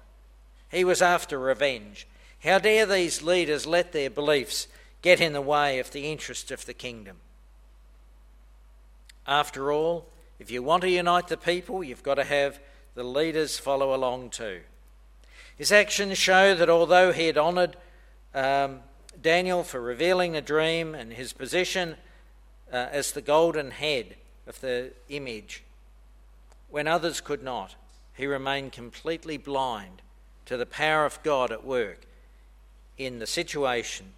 He 0.71 0.85
was 0.85 1.01
after 1.01 1.39
revenge. 1.39 2.07
How 2.43 2.59
dare 2.59 2.87
these 2.87 3.23
leaders 3.23 3.67
let 3.67 3.93
their 3.93 4.11
beliefs 4.11 4.67
get 5.03 5.21
in 5.21 5.33
the 5.33 5.41
way 5.41 5.79
of 5.79 5.93
the 5.93 6.11
interest 6.11 6.51
of 6.51 6.67
the 6.67 6.75
kingdom? 6.75 7.17
After 9.27 9.71
all, 9.71 10.07
if 10.39 10.51
you 10.51 10.63
want 10.63 10.83
to 10.83 10.91
unite 10.91 11.29
the 11.29 11.37
people, 11.37 11.85
you've 11.85 12.03
got 12.03 12.15
to 12.15 12.25
have 12.25 12.59
the 12.95 13.05
leaders 13.05 13.59
follow 13.59 13.95
along 13.95 14.31
too. 14.31 14.61
His 15.61 15.73
actions 15.73 16.17
show 16.17 16.55
that 16.55 16.71
although 16.71 17.13
he 17.13 17.27
had 17.27 17.37
honoured 17.37 17.77
um, 18.35 18.81
Daniel 19.21 19.63
for 19.63 19.79
revealing 19.79 20.33
the 20.33 20.41
dream 20.41 20.95
and 20.95 21.13
his 21.13 21.35
position 21.35 21.97
uh, 22.73 22.77
as 22.91 23.13
the 23.13 23.21
golden 23.21 23.71
head 23.71 24.15
of 24.47 24.59
the 24.63 24.93
image, 25.11 25.63
when 26.71 26.89
others 26.89 27.21
could 27.21 27.43
not, 27.43 27.75
he 28.15 28.27
remained 28.27 28.73
completely 28.73 29.37
blind 29.37 30.01
to 30.47 30.57
the 30.57 30.65
power 30.65 31.05
of 31.05 31.23
God 31.23 31.53
at 31.53 31.63
work 31.63 32.07
in 32.97 33.19
the 33.19 33.27
situation 33.27 34.15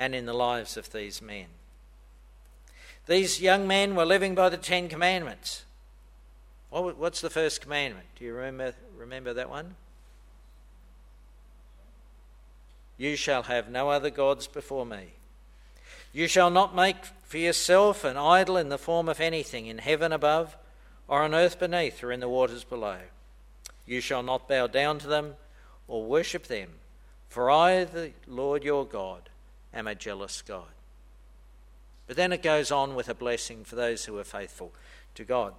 and 0.00 0.16
in 0.16 0.26
the 0.26 0.34
lives 0.34 0.76
of 0.76 0.90
these 0.90 1.22
men. 1.22 1.46
These 3.06 3.40
young 3.40 3.68
men 3.68 3.94
were 3.94 4.04
living 4.04 4.34
by 4.34 4.48
the 4.48 4.56
Ten 4.56 4.88
Commandments. 4.88 5.62
What's 6.70 7.20
the 7.20 7.30
first 7.30 7.60
commandment? 7.60 8.06
Do 8.18 8.24
you 8.24 8.34
remember, 8.34 8.74
remember 8.96 9.32
that 9.34 9.48
one? 9.48 9.76
You 13.02 13.16
shall 13.16 13.42
have 13.42 13.68
no 13.68 13.90
other 13.90 14.10
gods 14.10 14.46
before 14.46 14.86
me. 14.86 15.14
You 16.12 16.28
shall 16.28 16.50
not 16.50 16.72
make 16.72 17.04
for 17.24 17.36
yourself 17.36 18.04
an 18.04 18.16
idol 18.16 18.56
in 18.56 18.68
the 18.68 18.78
form 18.78 19.08
of 19.08 19.18
anything 19.18 19.66
in 19.66 19.78
heaven 19.78 20.12
above, 20.12 20.56
or 21.08 21.24
on 21.24 21.34
earth 21.34 21.58
beneath, 21.58 22.04
or 22.04 22.12
in 22.12 22.20
the 22.20 22.28
waters 22.28 22.62
below. 22.62 22.98
You 23.86 24.00
shall 24.00 24.22
not 24.22 24.48
bow 24.48 24.68
down 24.68 25.00
to 25.00 25.08
them 25.08 25.34
or 25.88 26.04
worship 26.04 26.46
them, 26.46 26.68
for 27.28 27.50
I, 27.50 27.82
the 27.82 28.12
Lord 28.28 28.62
your 28.62 28.86
God, 28.86 29.30
am 29.74 29.88
a 29.88 29.96
jealous 29.96 30.40
God. 30.40 30.70
But 32.06 32.14
then 32.14 32.32
it 32.32 32.40
goes 32.40 32.70
on 32.70 32.94
with 32.94 33.08
a 33.08 33.14
blessing 33.14 33.64
for 33.64 33.74
those 33.74 34.04
who 34.04 34.16
are 34.18 34.22
faithful 34.22 34.70
to 35.16 35.24
God. 35.24 35.54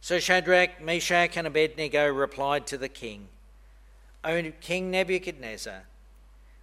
So 0.00 0.18
Shadrach, 0.18 0.82
Meshach, 0.82 1.36
and 1.36 1.46
Abednego 1.46 2.12
replied 2.12 2.66
to 2.66 2.76
the 2.76 2.88
king, 2.88 3.28
O 4.26 4.42
King 4.60 4.90
Nebuchadnezzar, 4.90 5.84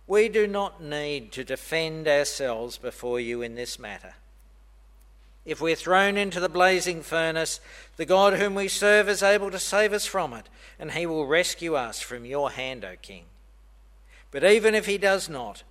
we 0.05 0.27
do 0.27 0.47
not 0.47 0.83
need 0.83 1.31
to 1.31 1.45
defend 1.45 2.09
ourselves 2.09 2.77
before 2.77 3.21
you 3.21 3.41
in 3.41 3.55
this 3.55 3.79
matter. 3.79 4.15
If 5.45 5.61
we're 5.61 5.75
thrown 5.75 6.17
into 6.17 6.41
the 6.41 6.49
blazing 6.49 7.01
furnace, 7.01 7.61
the 7.95 8.05
God 8.05 8.33
whom 8.33 8.53
we 8.53 8.67
serve 8.67 9.07
is 9.07 9.23
able 9.23 9.49
to 9.49 9.59
save 9.59 9.93
us 9.93 10.05
from 10.05 10.33
it, 10.33 10.49
and 10.77 10.91
he 10.91 11.05
will 11.05 11.25
rescue 11.25 11.75
us 11.75 12.01
from 12.01 12.25
your 12.25 12.51
hand, 12.51 12.83
O 12.83 12.95
King. 13.01 13.23
But 14.29 14.43
even 14.43 14.75
if 14.75 14.85
he 14.85 14.97
does 14.97 15.29
not, 15.29 15.63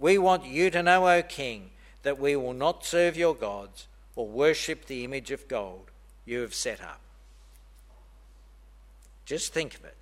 we 0.00 0.18
want 0.18 0.46
you 0.46 0.70
to 0.70 0.82
know, 0.82 1.08
O 1.08 1.22
King, 1.22 1.70
that 2.02 2.18
we 2.18 2.34
will 2.34 2.54
not 2.54 2.84
serve 2.84 3.16
your 3.16 3.34
gods 3.36 3.86
or 4.16 4.26
worship 4.26 4.86
the 4.86 5.04
image 5.04 5.30
of 5.30 5.46
gold 5.46 5.90
you 6.24 6.40
have 6.40 6.54
set 6.54 6.82
up. 6.82 7.00
Just 9.24 9.52
think 9.52 9.74
of 9.76 9.84
it. 9.84 9.96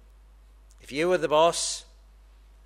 If 0.85 0.93
you 0.93 1.09
were 1.09 1.17
the 1.17 1.29
boss 1.29 1.87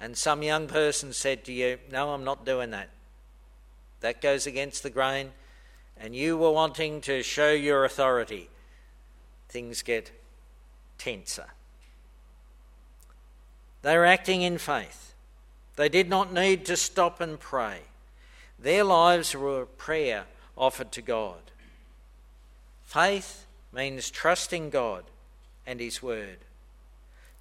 and 0.00 0.16
some 0.16 0.42
young 0.42 0.66
person 0.66 1.12
said 1.12 1.44
to 1.44 1.52
you, 1.52 1.78
No, 1.88 2.10
I'm 2.10 2.24
not 2.24 2.44
doing 2.44 2.70
that, 2.70 2.90
that 4.00 4.20
goes 4.20 4.44
against 4.44 4.82
the 4.82 4.90
grain, 4.90 5.30
and 5.96 6.16
you 6.16 6.36
were 6.36 6.50
wanting 6.50 7.00
to 7.02 7.22
show 7.22 7.52
your 7.52 7.84
authority, 7.84 8.50
things 9.48 9.82
get 9.82 10.10
tenser. 10.98 11.46
They 13.82 13.96
were 13.96 14.04
acting 14.04 14.42
in 14.42 14.58
faith. 14.58 15.14
They 15.76 15.88
did 15.88 16.08
not 16.08 16.32
need 16.32 16.64
to 16.64 16.76
stop 16.76 17.20
and 17.20 17.38
pray. 17.38 17.82
Their 18.58 18.82
lives 18.82 19.32
were 19.32 19.62
a 19.62 19.66
prayer 19.66 20.24
offered 20.56 20.90
to 20.90 21.02
God. 21.02 21.52
Faith 22.84 23.46
means 23.72 24.10
trusting 24.10 24.70
God 24.70 25.04
and 25.64 25.78
His 25.78 26.02
Word. 26.02 26.38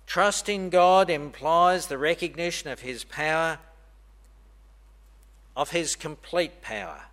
Trust 0.07 0.47
in 0.47 0.69
God 0.69 1.09
implies 1.09 1.87
the 1.87 1.97
recognition 1.97 2.71
of 2.71 2.79
His 2.79 3.03
power, 3.03 3.59
of 5.55 5.71
His 5.71 5.97
complete 5.97 6.61
power. 6.61 7.03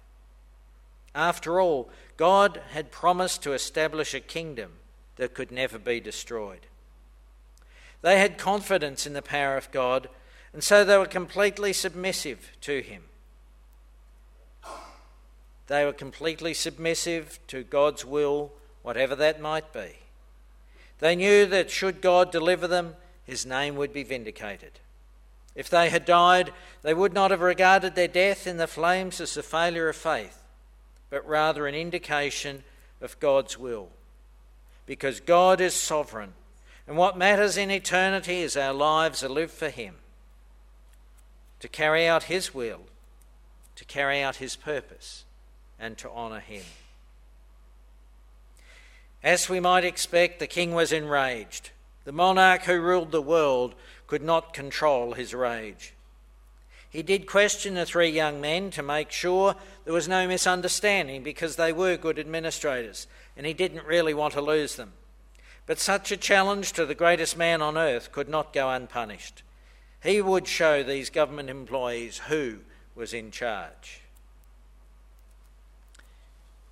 After 1.13 1.61
all, 1.61 1.91
God 2.17 2.61
had 2.71 2.93
promised 2.93 3.43
to 3.43 3.53
establish 3.53 4.15
a 4.15 4.21
kingdom 4.21 4.75
that 5.17 5.35
could 5.35 5.51
never 5.51 5.79
be 5.79 5.99
destroyed. 5.99 6.67
They 8.01 8.19
had 8.19 8.39
confidence 8.39 9.07
in 9.07 9.13
the 9.13 9.23
power 9.23 9.57
of 9.57 9.73
God, 9.73 10.09
and 10.53 10.63
so 10.63 10.85
they 10.85 10.97
were 10.97 11.07
completely 11.07 11.73
submissive 11.73 12.53
to 12.61 12.81
Him. 12.81 13.03
They 15.67 15.85
were 15.85 15.93
completely 15.93 16.55
submissive 16.55 17.41
to 17.49 17.65
God's 17.65 18.05
will, 18.05 18.53
whatever 18.83 19.17
that 19.17 19.41
might 19.41 19.73
be. 19.73 19.97
They 20.99 21.17
knew 21.17 21.47
that 21.47 21.71
should 21.71 22.01
God 22.01 22.31
deliver 22.31 22.67
them, 22.67 22.95
his 23.25 23.45
name 23.45 23.77
would 23.77 23.93
be 23.93 24.03
vindicated. 24.03 24.73
If 25.55 25.71
they 25.71 25.89
had 25.89 26.05
died, 26.05 26.53
they 26.83 26.95
would 26.95 27.13
not 27.13 27.31
have 27.31 27.41
regarded 27.41 27.95
their 27.95 28.09
death 28.09 28.47
in 28.47 28.57
the 28.57 28.67
flames 28.67 29.21
as 29.21 29.37
a 29.37 29.43
failure 29.43 29.89
of 29.89 29.97
faith, 29.97 30.43
but 31.11 31.27
rather 31.27 31.67
an 31.67 31.75
indication 31.75 32.65
of 33.01 33.19
God's 33.21 33.59
will. 33.59 33.89
Because 34.87 35.21
God 35.21 35.61
is 35.61 35.75
sovereign, 35.75 36.33
and 36.87 36.97
what 36.97 37.17
matters 37.17 37.57
in 37.57 37.71
eternity 37.71 38.43
is 38.43 38.57
our 38.57 38.75
lives 38.75 39.23
are 39.23 39.29
lived 39.29 39.53
for 39.53 39.71
Him, 39.71 39.95
to 41.61 41.69
carry 41.69 42.07
out 42.07 42.25
His 42.25 42.53
will, 42.53 42.83
to 43.77 43.85
carry 43.85 44.21
out 44.21 44.37
His 44.37 44.57
purpose, 44.57 45.25
and 45.79 45.97
to 45.99 46.11
honour 46.11 46.41
Him. 46.41 46.65
As 49.25 49.49
we 49.49 49.59
might 49.59 49.87
expect, 49.87 50.39
the 50.39 50.47
king 50.47 50.75
was 50.75 50.93
enraged. 50.93 51.71
The 52.05 52.13
monarch 52.13 52.65
who 52.65 52.79
ruled 52.79 53.11
the 53.11 53.23
world 53.23 53.75
could 54.07 54.23
not 54.23 54.53
control 54.53 55.15
his 55.15 55.33
rage. 55.33 55.95
He 56.91 57.03
did 57.03 57.27
question 57.27 57.73
the 57.73 57.87
three 57.87 58.11
young 58.11 58.39
men 58.39 58.71
to 58.73 58.83
make 58.83 59.11
sure 59.11 59.57
there 59.85 59.95
was 59.95 60.07
no 60.07 60.29
misunderstanding 60.29 61.23
because 61.23 61.57
they 61.57 61.73
were 61.73 61.97
good 61.97 62.19
administrators 62.19 63.07
and 63.35 63.47
he 63.47 63.55
didn't 63.55 63.87
really 63.87 64.13
want 64.13 64.35
to 64.35 64.43
lose 64.43 64.77
them. 64.77 64.93
But 65.65 65.79
such 65.79 66.13
a 66.13 66.19
challenge 66.19 66.73
to 66.75 66.85
the 66.85 66.95
greatest 66.95 67.37
man 67.37 67.63
on 67.63 67.79
earth 67.79 68.13
could 68.13 68.29
not 68.29 68.53
go 68.53 68.69
unpunished. 68.69 69.43
He 70.03 70.21
would 70.21 70.47
show 70.47 70.83
these 70.83 71.09
government 71.09 71.49
employees 71.49 72.19
who 72.29 72.59
was 72.95 73.15
in 73.15 73.31
charge. 73.31 74.04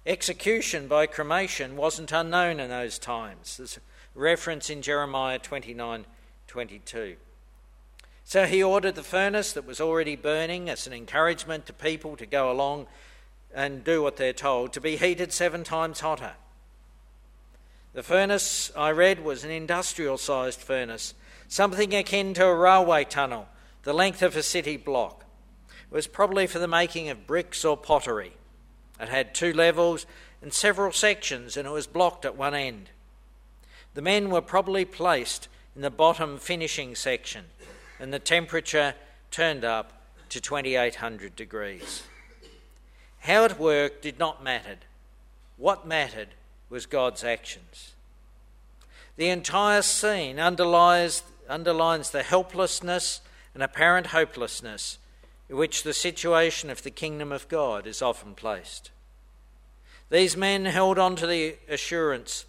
Execution 0.04 0.88
by 0.88 1.06
cremation 1.06 1.76
wasn't 1.76 2.10
unknown 2.10 2.58
in 2.58 2.70
those 2.70 2.98
times. 2.98 3.56
There's 3.56 3.76
a 3.76 3.80
reference 4.18 4.68
in 4.68 4.82
Jeremiah 4.82 5.38
29 5.38 6.06
22. 6.48 7.16
So 8.24 8.46
he 8.46 8.62
ordered 8.62 8.94
the 8.94 9.02
furnace 9.02 9.52
that 9.52 9.66
was 9.66 9.80
already 9.80 10.16
burning 10.16 10.68
as 10.68 10.86
an 10.86 10.92
encouragement 10.92 11.66
to 11.66 11.72
people 11.72 12.16
to 12.16 12.26
go 12.26 12.50
along 12.50 12.86
and 13.54 13.84
do 13.84 14.02
what 14.02 14.16
they're 14.16 14.32
told 14.32 14.72
to 14.72 14.80
be 14.80 14.96
heated 14.96 15.32
seven 15.32 15.64
times 15.64 16.00
hotter. 16.00 16.32
The 17.94 18.02
furnace 18.02 18.72
I 18.76 18.90
read 18.90 19.24
was 19.24 19.44
an 19.44 19.50
industrial 19.50 20.18
sized 20.18 20.60
furnace, 20.60 21.14
something 21.46 21.94
akin 21.94 22.34
to 22.34 22.46
a 22.46 22.54
railway 22.54 23.04
tunnel, 23.04 23.48
the 23.82 23.92
length 23.92 24.22
of 24.22 24.36
a 24.36 24.42
city 24.42 24.76
block. 24.76 25.26
It 25.90 25.94
was 25.94 26.06
probably 26.06 26.46
for 26.46 26.58
the 26.58 26.68
making 26.68 27.08
of 27.08 27.26
bricks 27.26 27.64
or 27.64 27.76
pottery. 27.76 28.32
It 29.00 29.08
had 29.08 29.34
two 29.34 29.52
levels 29.52 30.06
and 30.40 30.52
several 30.52 30.92
sections, 30.92 31.56
and 31.56 31.66
it 31.66 31.70
was 31.70 31.86
blocked 31.86 32.24
at 32.24 32.36
one 32.36 32.54
end. 32.54 32.90
The 33.94 34.02
men 34.02 34.30
were 34.30 34.40
probably 34.40 34.84
placed 34.84 35.48
in 35.76 35.82
the 35.82 35.90
bottom 35.90 36.38
finishing 36.38 36.94
section, 36.94 37.46
and 38.00 38.12
the 38.12 38.18
temperature 38.18 38.94
turned 39.30 39.64
up 39.64 40.02
to 40.28 40.40
2800 40.40 41.36
degrees. 41.36 42.04
How 43.20 43.44
it 43.44 43.58
worked 43.58 44.02
did 44.02 44.18
not 44.18 44.42
matter. 44.42 44.76
What 45.56 45.86
mattered 45.86 46.28
was 46.68 46.86
God's 46.86 47.22
actions. 47.22 47.92
The 49.16 49.28
entire 49.28 49.82
scene 49.82 50.40
underlies, 50.40 51.22
underlines 51.48 52.10
the 52.10 52.22
helplessness 52.22 53.20
and 53.54 53.62
apparent 53.62 54.08
hopelessness 54.08 54.98
in 55.52 55.58
which 55.58 55.82
the 55.82 55.92
situation 55.92 56.70
of 56.70 56.82
the 56.82 56.90
kingdom 56.90 57.30
of 57.30 57.46
God 57.46 57.86
is 57.86 58.00
often 58.00 58.34
placed. 58.34 58.90
These 60.08 60.34
men 60.34 60.64
held 60.64 60.98
on 60.98 61.14
to 61.16 61.26
the 61.26 61.56
assurance 61.68 62.46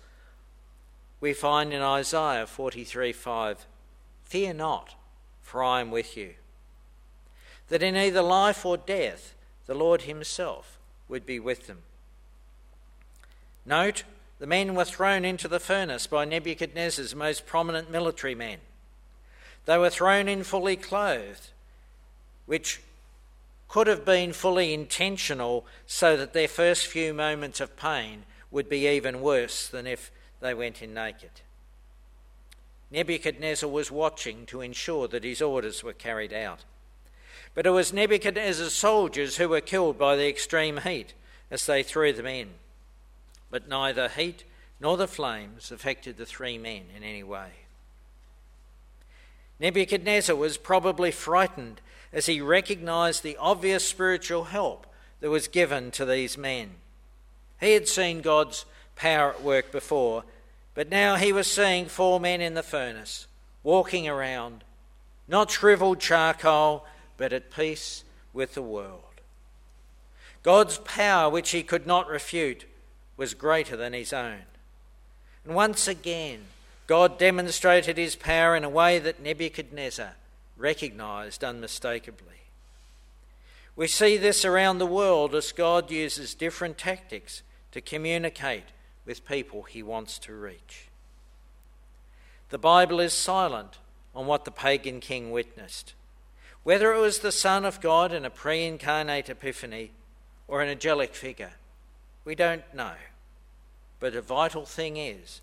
we 1.19 1.33
find 1.33 1.73
in 1.73 1.81
Isaiah 1.81 2.47
43 2.47 3.11
5 3.11 3.65
Fear 4.23 4.53
not, 4.53 4.95
for 5.41 5.61
I 5.61 5.81
am 5.81 5.91
with 5.91 6.15
you. 6.15 6.35
that 7.67 7.83
in 7.83 7.97
either 7.97 8.21
life 8.21 8.65
or 8.65 8.77
death, 8.77 9.35
the 9.65 9.75
Lord 9.75 10.03
Himself 10.03 10.79
would 11.09 11.25
be 11.25 11.41
with 11.41 11.67
them. 11.67 11.79
Note, 13.65 14.03
the 14.39 14.47
men 14.47 14.75
were 14.75 14.85
thrown 14.85 15.25
into 15.25 15.49
the 15.49 15.59
furnace 15.59 16.07
by 16.07 16.23
Nebuchadnezzar's 16.23 17.13
most 17.13 17.45
prominent 17.45 17.91
military 17.91 18.33
men. 18.33 18.59
They 19.65 19.77
were 19.77 19.89
thrown 19.89 20.29
in 20.29 20.45
fully 20.45 20.77
clothed, 20.77 21.49
which 22.45 22.79
could 23.73 23.87
have 23.87 24.05
been 24.05 24.31
fully 24.31 24.71
intentional 24.71 25.65
so 25.87 26.15
that 26.15 26.31
their 26.33 26.47
first 26.47 26.85
few 26.85 27.11
moments 27.11 27.59
of 27.59 27.75
pain 27.75 28.23
would 28.51 28.69
be 28.69 28.87
even 28.87 29.19
worse 29.19 29.67
than 29.67 29.87
if 29.87 30.11
they 30.41 30.53
went 30.53 30.83
in 30.83 30.93
naked. 30.93 31.31
Nebuchadnezzar 32.91 33.67
was 33.67 33.89
watching 33.89 34.45
to 34.45 34.61
ensure 34.61 35.07
that 35.07 35.23
his 35.23 35.41
orders 35.41 35.83
were 35.83 35.91
carried 35.91 36.33
out. 36.33 36.65
But 37.55 37.65
it 37.65 37.71
was 37.71 37.91
Nebuchadnezzar's 37.91 38.75
soldiers 38.75 39.37
who 39.37 39.49
were 39.49 39.59
killed 39.59 39.97
by 39.97 40.17
the 40.17 40.29
extreme 40.29 40.77
heat 40.77 41.15
as 41.49 41.65
they 41.65 41.81
threw 41.81 42.13
them 42.13 42.27
in. 42.27 42.49
But 43.49 43.67
neither 43.67 44.07
heat 44.07 44.43
nor 44.79 44.97
the 44.97 45.07
flames 45.07 45.71
affected 45.71 46.17
the 46.17 46.27
three 46.27 46.59
men 46.59 46.83
in 46.95 47.01
any 47.01 47.23
way. 47.23 47.49
Nebuchadnezzar 49.59 50.35
was 50.35 50.57
probably 50.57 51.09
frightened 51.09 51.81
as 52.13 52.27
he 52.27 52.39
recognized 52.39 53.23
the 53.23 53.37
obvious 53.37 53.87
spiritual 53.87 54.45
help 54.45 54.87
that 55.19 55.31
was 55.31 55.47
given 55.47 55.89
to 55.91 56.05
these 56.05 56.37
men. 56.37 56.69
He 57.59 57.73
had 57.73 57.87
seen 57.87 58.21
God's 58.21 58.65
power 58.95 59.31
at 59.31 59.41
work 59.41 59.71
before, 59.71 60.23
but 60.75 60.89
now 60.89 61.15
he 61.15 61.33
was 61.33 61.51
seeing 61.51 61.87
four 61.87 62.19
men 62.19 62.39
in 62.39 62.53
the 62.53 62.63
furnace, 62.63 63.27
walking 63.63 64.07
around, 64.07 64.63
not 65.27 65.49
shriveled 65.49 65.99
charcoal, 65.99 66.85
but 67.17 67.33
at 67.33 67.51
peace 67.51 68.03
with 68.31 68.53
the 68.53 68.61
world. 68.61 69.01
God's 70.43 70.77
power, 70.79 71.29
which 71.29 71.51
he 71.51 71.63
could 71.63 71.87
not 71.87 72.09
refute, 72.09 72.65
was 73.15 73.33
greater 73.33 73.77
than 73.77 73.93
his 73.93 74.11
own. 74.11 74.41
And 75.45 75.55
once 75.55 75.87
again, 75.87 76.41
God 76.85 77.17
demonstrated 77.17 77.97
his 77.97 78.15
power 78.15 78.55
in 78.55 78.63
a 78.63 78.69
way 78.69 78.99
that 78.99 79.21
Nebuchadnezzar 79.21 80.15
recognized 80.63 81.43
unmistakably. 81.43 82.39
We 83.75 83.85
see 83.85 84.15
this 84.15 84.45
around 84.45 84.77
the 84.77 84.85
world 84.85 85.35
as 85.35 85.51
God 85.51 85.91
uses 85.91 86.33
different 86.33 86.77
tactics 86.77 87.43
to 87.73 87.81
communicate 87.81 88.67
with 89.05 89.27
people 89.27 89.63
he 89.63 89.83
wants 89.83 90.17
to 90.19 90.33
reach. 90.33 90.87
The 92.47 92.57
Bible 92.57 93.01
is 93.01 93.11
silent 93.11 93.79
on 94.15 94.25
what 94.25 94.45
the 94.45 94.51
pagan 94.51 95.01
king 95.01 95.31
witnessed. 95.31 95.95
Whether 96.63 96.93
it 96.93 97.01
was 97.01 97.19
the 97.19 97.33
Son 97.33 97.65
of 97.65 97.81
God 97.81 98.13
in 98.13 98.23
a 98.23 98.29
pre 98.29 98.65
incarnate 98.65 99.29
epiphany 99.29 99.91
or 100.47 100.61
an 100.61 100.69
angelic 100.69 101.13
figure, 101.13 101.55
we 102.23 102.35
don't 102.35 102.73
know. 102.73 102.93
But 103.99 104.15
a 104.15 104.21
vital 104.21 104.65
thing 104.65 104.95
is 104.95 105.41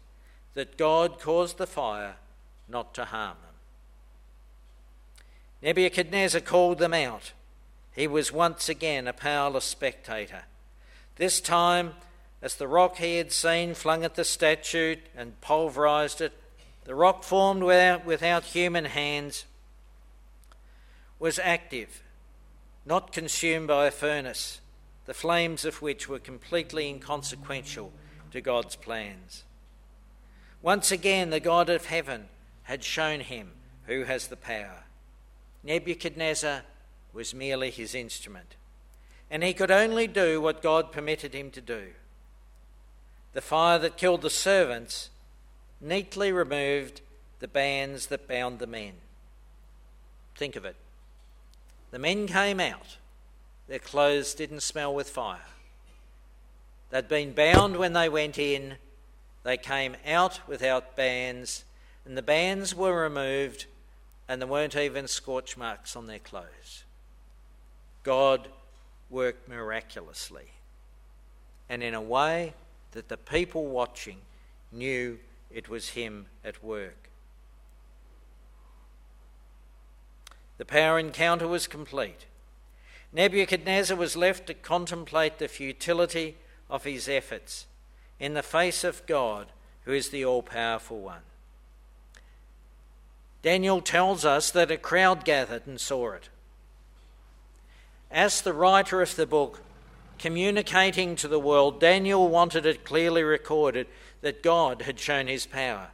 that 0.55 0.79
God 0.79 1.21
caused 1.21 1.59
the 1.59 1.67
fire 1.67 2.15
not 2.71 2.95
to 2.95 3.05
harm 3.05 3.37
them. 3.43 3.50
Nebuchadnezzar 5.63 6.41
called 6.41 6.79
them 6.79 6.95
out. 6.95 7.33
He 7.95 8.07
was 8.07 8.33
once 8.33 8.69
again 8.69 9.07
a 9.07 9.13
powerless 9.13 9.65
spectator. 9.65 10.45
This 11.17 11.41
time, 11.41 11.95
as 12.41 12.55
the 12.55 12.69
rock 12.69 12.97
he 12.97 13.17
had 13.17 13.33
seen 13.33 13.75
flung 13.75 14.05
at 14.05 14.15
the 14.15 14.25
statue 14.25 14.97
and 15.15 15.41
pulverized 15.41 16.21
it, 16.21 16.33
the 16.85 16.95
rock 16.95 17.25
formed 17.25 17.63
without, 17.63 18.07
without 18.07 18.45
human 18.45 18.87
hands, 18.87 19.45
was 21.19 21.39
active, 21.39 22.03
not 22.87 23.13
consumed 23.13 23.69
by 23.69 23.87
a 23.87 23.91
furnace, 23.91 24.61
the 25.05 25.13
flames 25.13 25.65
of 25.65 25.83
which 25.83 26.09
were 26.09 26.19
completely 26.19 26.89
inconsequential 26.89 27.93
to 28.33 28.41
God's 28.41 28.77
plans. 28.77 29.45
Once 30.63 30.91
again, 30.91 31.31
the 31.31 31.41
God 31.41 31.69
of 31.69 31.87
heaven 31.87 32.29
had 32.65 32.83
shown 32.83 33.21
him 33.21 33.53
who 33.87 34.05
has 34.05 34.29
the 34.29 34.37
power. 34.37 34.85
Nebuchadnezzar 35.63 36.63
was 37.13 37.35
merely 37.35 37.71
his 37.71 37.95
instrument, 37.95 38.57
and 39.31 39.43
he 39.43 39.53
could 39.53 39.71
only 39.71 40.07
do 40.07 40.41
what 40.41 40.63
God 40.63 40.93
permitted 40.93 41.35
him 41.35 41.51
to 41.51 41.61
do. 41.61 41.89
The 43.33 43.41
fire 43.41 43.79
that 43.79 43.97
killed 43.97 44.23
the 44.23 44.31
servants 44.31 45.11
neatly 45.81 46.33
removed 46.33 47.01
the 47.39 47.49
bands 47.49 48.07
that 48.07 48.29
bound 48.29 48.59
the 48.59 48.67
men. 48.67 48.95
Think 50.37 50.57
of 50.57 50.65
it. 50.65 50.77
The 51.91 51.99
men 51.99 52.27
came 52.27 52.61
out, 52.61 52.97
their 53.69 53.79
clothes 53.79 54.35
didn't 54.35 54.63
smell 54.63 54.95
with 54.95 55.11
fire. 55.11 55.41
They'd 56.91 57.09
been 57.09 57.33
bound 57.33 57.77
when 57.77 57.93
they 57.93 58.09
went 58.09 58.39
in, 58.39 58.77
they 59.43 59.57
came 59.57 59.97
out 60.07 60.41
without 60.49 60.97
bands, 60.97 61.65
and 62.05 62.17
the 62.17 62.23
bands 62.23 62.75
were 62.75 63.03
removed, 63.03 63.67
and 64.31 64.41
there 64.41 64.47
weren't 64.47 64.77
even 64.77 65.09
scorch 65.09 65.57
marks 65.57 65.97
on 65.97 66.07
their 66.07 66.21
clothes. 66.21 66.85
God 68.05 68.47
worked 69.11 69.49
miraculously, 69.49 70.53
and 71.69 71.83
in 71.83 71.95
a 71.95 72.01
way 72.01 72.55
that 72.93 73.09
the 73.09 73.17
people 73.17 73.67
watching 73.67 74.19
knew 74.71 75.19
it 75.51 75.69
was 75.69 75.91
Him 75.91 76.27
at 76.45 76.63
work. 76.63 77.11
The 80.59 80.65
power 80.65 80.97
encounter 80.97 81.49
was 81.49 81.67
complete. 81.67 82.27
Nebuchadnezzar 83.13 83.97
was 83.97 84.17
left 84.17 84.47
to 84.47 84.55
contemplate 84.55 85.41
the 85.41 85.49
futility 85.49 86.37
of 86.69 86.85
his 86.85 87.09
efforts 87.09 87.67
in 88.21 88.35
the 88.35 88.45
face 88.45 88.85
of 88.85 89.05
God, 89.07 89.49
who 89.87 89.93
is 89.93 90.11
the 90.11 90.25
all 90.25 90.45
powerful 90.45 91.01
one. 91.01 91.23
Daniel 93.43 93.81
tells 93.81 94.25
us 94.25 94.51
that 94.51 94.71
a 94.71 94.77
crowd 94.77 95.25
gathered 95.25 95.67
and 95.67 95.81
saw 95.81 96.13
it. 96.13 96.29
As 98.11 98.41
the 98.41 98.53
writer 98.53 99.01
of 99.01 99.17
the 99.17 99.27
book, 99.27 99.63
communicating 100.19 101.17
to 101.17 101.29
the 101.29 101.41
world, 101.41 101.81
Daniel 101.81 102.29
wanted 102.29 102.67
it 102.67 102.85
clearly 102.85 103.23
recorded 103.23 103.87
that 104.21 104.43
God 104.43 104.83
had 104.83 104.99
shown 104.99 105.27
his 105.27 105.47
power. 105.47 105.89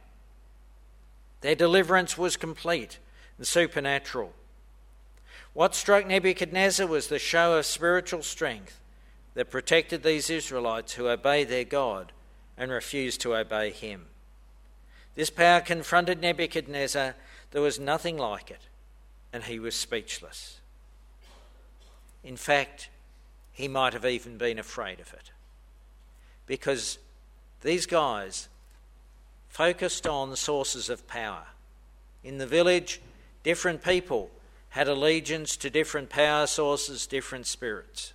Their 1.41 1.55
deliverance 1.55 2.17
was 2.17 2.35
complete 2.35 2.97
and 3.37 3.47
supernatural. 3.47 4.33
What 5.53 5.75
struck 5.75 6.05
Nebuchadnezzar 6.05 6.85
was 6.85 7.07
the 7.07 7.19
show 7.19 7.57
of 7.57 7.65
spiritual 7.65 8.23
strength 8.23 8.79
that 9.33 9.51
protected 9.51 10.03
these 10.03 10.29
Israelites 10.29 10.93
who 10.93 11.07
obeyed 11.07 11.49
their 11.49 11.63
God 11.63 12.11
and 12.57 12.71
refused 12.71 13.21
to 13.21 13.35
obey 13.35 13.71
him. 13.71 14.07
This 15.17 15.31
power 15.31 15.61
confronted 15.61 16.21
Nebuchadnezzar. 16.21 17.15
There 17.49 17.61
was 17.61 17.79
nothing 17.79 18.19
like 18.19 18.51
it, 18.51 18.61
and 19.33 19.43
he 19.43 19.57
was 19.57 19.75
speechless. 19.75 20.59
In 22.23 22.37
fact, 22.37 22.89
he 23.51 23.67
might 23.67 23.93
have 23.93 24.05
even 24.05 24.37
been 24.37 24.59
afraid 24.59 24.99
of 24.99 25.11
it. 25.13 25.31
Because 26.45 26.99
these 27.63 27.87
guys 27.87 28.47
focused 29.49 30.05
on 30.05 30.35
sources 30.35 30.87
of 30.87 31.07
power. 31.07 31.47
In 32.23 32.37
the 32.37 32.45
village, 32.45 33.01
different 33.41 33.83
people 33.83 34.29
had 34.69 34.87
allegiance 34.87 35.57
to 35.57 35.71
different 35.71 36.11
power 36.11 36.45
sources, 36.45 37.07
different 37.07 37.47
spirits. 37.47 38.13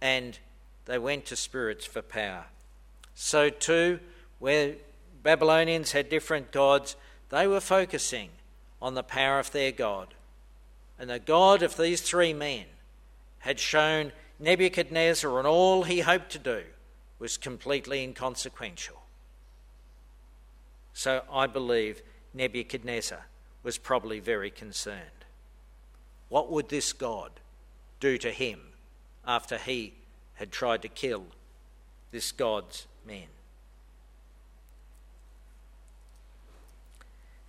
And 0.00 0.38
they 0.86 0.98
went 0.98 1.26
to 1.26 1.36
spirits 1.36 1.84
for 1.84 2.00
power. 2.00 2.46
So, 3.14 3.50
too, 3.50 4.00
where 4.38 4.76
Babylonians 5.24 5.92
had 5.92 6.08
different 6.10 6.52
gods, 6.52 6.94
they 7.30 7.48
were 7.48 7.60
focusing 7.60 8.28
on 8.80 8.94
the 8.94 9.02
power 9.02 9.40
of 9.40 9.50
their 9.50 9.72
God. 9.72 10.14
And 10.98 11.10
the 11.10 11.18
God 11.18 11.62
of 11.62 11.76
these 11.76 12.02
three 12.02 12.34
men 12.34 12.66
had 13.40 13.58
shown 13.58 14.12
Nebuchadnezzar 14.38 15.38
and 15.38 15.48
all 15.48 15.82
he 15.82 16.00
hoped 16.00 16.30
to 16.32 16.38
do 16.38 16.62
was 17.18 17.38
completely 17.38 18.04
inconsequential. 18.04 19.00
So 20.92 21.22
I 21.32 21.46
believe 21.46 22.02
Nebuchadnezzar 22.34 23.26
was 23.62 23.78
probably 23.78 24.20
very 24.20 24.50
concerned. 24.50 25.24
What 26.28 26.50
would 26.52 26.68
this 26.68 26.92
God 26.92 27.30
do 27.98 28.18
to 28.18 28.30
him 28.30 28.60
after 29.26 29.56
he 29.56 29.94
had 30.34 30.52
tried 30.52 30.82
to 30.82 30.88
kill 30.88 31.24
this 32.10 32.30
God's 32.30 32.86
men? 33.06 33.28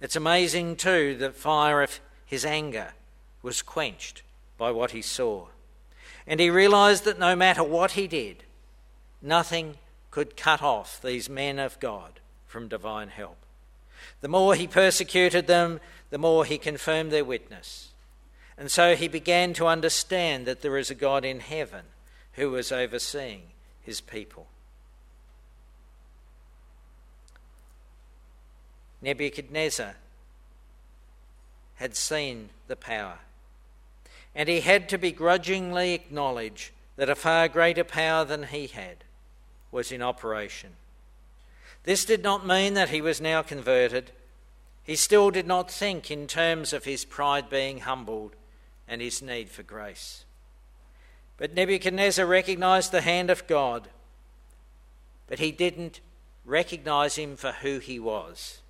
It's 0.01 0.15
amazing, 0.15 0.75
too, 0.75 1.15
that 1.17 1.35
fire 1.35 1.81
of 1.81 1.99
his 2.25 2.45
anger 2.45 2.93
was 3.41 3.61
quenched 3.61 4.23
by 4.57 4.71
what 4.71 4.91
he 4.91 5.01
saw. 5.01 5.47
And 6.27 6.39
he 6.39 6.49
realised 6.49 7.05
that 7.05 7.19
no 7.19 7.35
matter 7.35 7.63
what 7.63 7.91
he 7.91 8.07
did, 8.07 8.43
nothing 9.21 9.75
could 10.11 10.37
cut 10.37 10.61
off 10.61 11.01
these 11.01 11.29
men 11.29 11.59
of 11.59 11.79
God 11.79 12.19
from 12.45 12.67
divine 12.67 13.09
help. 13.09 13.37
The 14.21 14.27
more 14.27 14.55
he 14.55 14.67
persecuted 14.67 15.47
them, 15.47 15.79
the 16.09 16.17
more 16.17 16.45
he 16.45 16.57
confirmed 16.57 17.11
their 17.11 17.25
witness. 17.25 17.89
And 18.57 18.71
so 18.71 18.95
he 18.95 19.07
began 19.07 19.53
to 19.53 19.67
understand 19.67 20.45
that 20.45 20.61
there 20.61 20.77
is 20.77 20.89
a 20.89 20.95
God 20.95 21.25
in 21.25 21.41
heaven 21.41 21.85
who 22.33 22.51
was 22.51 22.71
overseeing 22.71 23.43
his 23.81 24.01
people. 24.01 24.47
Nebuchadnezzar 29.05 29.97
had 31.75 31.95
seen 31.95 32.49
the 32.67 32.75
power, 32.75 33.19
and 34.33 34.49
he 34.49 34.61
had 34.61 34.89
to 34.89 34.97
begrudgingly 34.97 35.93
acknowledge 35.93 36.73
that 36.95 37.07
a 37.07 37.13
far 37.13 37.47
greater 37.47 37.83
power 37.83 38.25
than 38.25 38.43
he 38.43 38.65
had 38.65 39.03
was 39.71 39.91
in 39.91 40.01
operation. 40.01 40.71
This 41.83 42.03
did 42.03 42.23
not 42.23 42.47
mean 42.47 42.73
that 42.73 42.89
he 42.89 42.99
was 42.99 43.21
now 43.21 43.43
converted. 43.43 44.09
He 44.83 44.95
still 44.95 45.29
did 45.29 45.45
not 45.45 45.69
think 45.69 46.09
in 46.09 46.25
terms 46.25 46.73
of 46.73 46.85
his 46.85 47.05
pride 47.05 47.47
being 47.47 47.81
humbled 47.81 48.35
and 48.87 49.03
his 49.03 49.21
need 49.21 49.51
for 49.51 49.61
grace. 49.61 50.25
But 51.37 51.53
Nebuchadnezzar 51.53 52.25
recognized 52.25 52.91
the 52.91 53.01
hand 53.01 53.29
of 53.29 53.45
God, 53.45 53.87
but 55.27 55.37
he 55.37 55.51
didn't 55.51 55.99
recognize 56.43 57.17
him 57.17 57.35
for 57.35 57.51
who 57.51 57.77
he 57.77 57.99
was. 57.99 58.61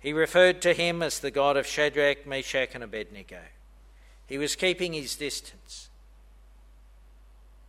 He 0.00 0.12
referred 0.12 0.62
to 0.62 0.74
him 0.74 1.02
as 1.02 1.18
the 1.18 1.30
God 1.30 1.56
of 1.56 1.66
Shadrach, 1.66 2.26
Meshach, 2.26 2.74
and 2.74 2.84
Abednego. 2.84 3.40
He 4.26 4.38
was 4.38 4.56
keeping 4.56 4.92
his 4.92 5.16
distance. 5.16 5.88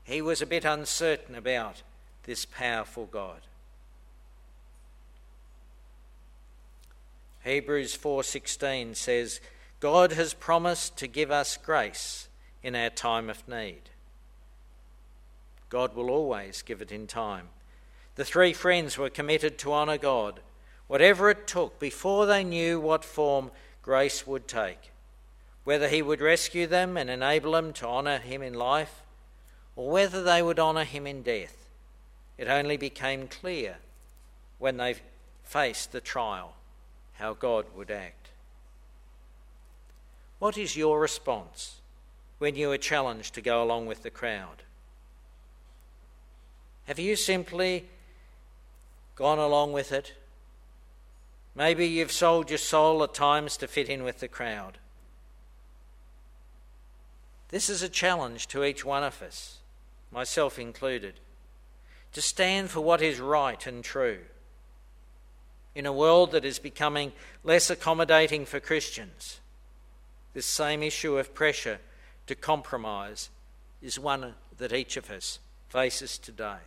He 0.03 0.21
was 0.21 0.41
a 0.41 0.45
bit 0.45 0.65
uncertain 0.65 1.35
about 1.35 1.81
this 2.23 2.45
powerful 2.45 3.05
God. 3.05 3.41
Hebrews 7.43 7.95
4:16 7.95 8.95
says, 8.95 9.39
"God 9.79 10.11
has 10.11 10.33
promised 10.33 10.97
to 10.97 11.07
give 11.07 11.31
us 11.31 11.57
grace 11.57 12.27
in 12.61 12.75
our 12.75 12.89
time 12.89 13.29
of 13.29 13.47
need. 13.47 13.89
God 15.69 15.95
will 15.95 16.09
always 16.09 16.61
give 16.61 16.81
it 16.81 16.91
in 16.91 17.07
time." 17.07 17.49
The 18.15 18.25
three 18.25 18.53
friends 18.53 18.97
were 18.97 19.09
committed 19.09 19.57
to 19.59 19.73
honour 19.73 19.97
God 19.97 20.41
whatever 20.89 21.29
it 21.29 21.45
took, 21.45 21.79
before 21.79 22.25
they 22.25 22.43
knew 22.43 22.79
what 22.79 23.05
form 23.05 23.51
grace 23.83 24.25
would 24.25 24.47
take. 24.47 24.91
Whether 25.63 25.87
he 25.87 26.01
would 26.01 26.19
rescue 26.19 26.65
them 26.65 26.97
and 26.97 27.11
enable 27.11 27.51
them 27.51 27.71
to 27.73 27.87
honour 27.87 28.17
him 28.17 28.41
in 28.41 28.55
life, 28.55 29.03
or 29.75 29.91
whether 29.91 30.23
they 30.23 30.41
would 30.41 30.57
honour 30.59 30.83
him 30.83 31.05
in 31.05 31.21
death, 31.21 31.69
it 32.39 32.47
only 32.47 32.75
became 32.75 33.27
clear 33.27 33.77
when 34.57 34.77
they 34.77 34.95
faced 35.43 35.91
the 35.91 36.01
trial 36.01 36.55
how 37.13 37.35
God 37.35 37.65
would 37.75 37.91
act. 37.91 38.29
What 40.39 40.57
is 40.57 40.75
your 40.75 40.99
response 40.99 41.81
when 42.39 42.55
you 42.55 42.71
are 42.71 42.77
challenged 42.77 43.35
to 43.35 43.41
go 43.41 43.61
along 43.61 43.85
with 43.85 44.01
the 44.01 44.09
crowd? 44.09 44.63
Have 46.87 46.97
you 46.97 47.15
simply 47.15 47.85
gone 49.15 49.37
along 49.37 49.73
with 49.73 49.91
it 49.91 50.13
Maybe 51.59 51.87
you've 51.87 52.13
sold 52.13 52.49
your 52.49 52.57
soul 52.57 53.03
at 53.03 53.13
times 53.13 53.57
to 53.57 53.67
fit 53.67 53.89
in 53.89 54.05
with 54.05 54.21
the 54.21 54.29
crowd. 54.29 54.77
This 57.49 57.69
is 57.69 57.83
a 57.83 57.89
challenge 57.89 58.47
to 58.47 58.63
each 58.63 58.85
one 58.85 59.03
of 59.03 59.21
us, 59.21 59.57
myself 60.09 60.57
included, 60.57 61.15
to 62.13 62.21
stand 62.21 62.69
for 62.69 62.79
what 62.79 63.01
is 63.01 63.19
right 63.19 63.67
and 63.67 63.83
true. 63.83 64.19
In 65.75 65.85
a 65.85 65.91
world 65.91 66.31
that 66.31 66.45
is 66.45 66.59
becoming 66.59 67.11
less 67.43 67.69
accommodating 67.69 68.45
for 68.45 68.61
Christians, 68.61 69.41
this 70.33 70.45
same 70.45 70.81
issue 70.81 71.17
of 71.17 71.33
pressure 71.33 71.79
to 72.27 72.35
compromise 72.35 73.29
is 73.81 73.99
one 73.99 74.35
that 74.57 74.71
each 74.71 74.95
of 74.95 75.11
us 75.11 75.39
faces 75.67 76.17
today. 76.17 76.59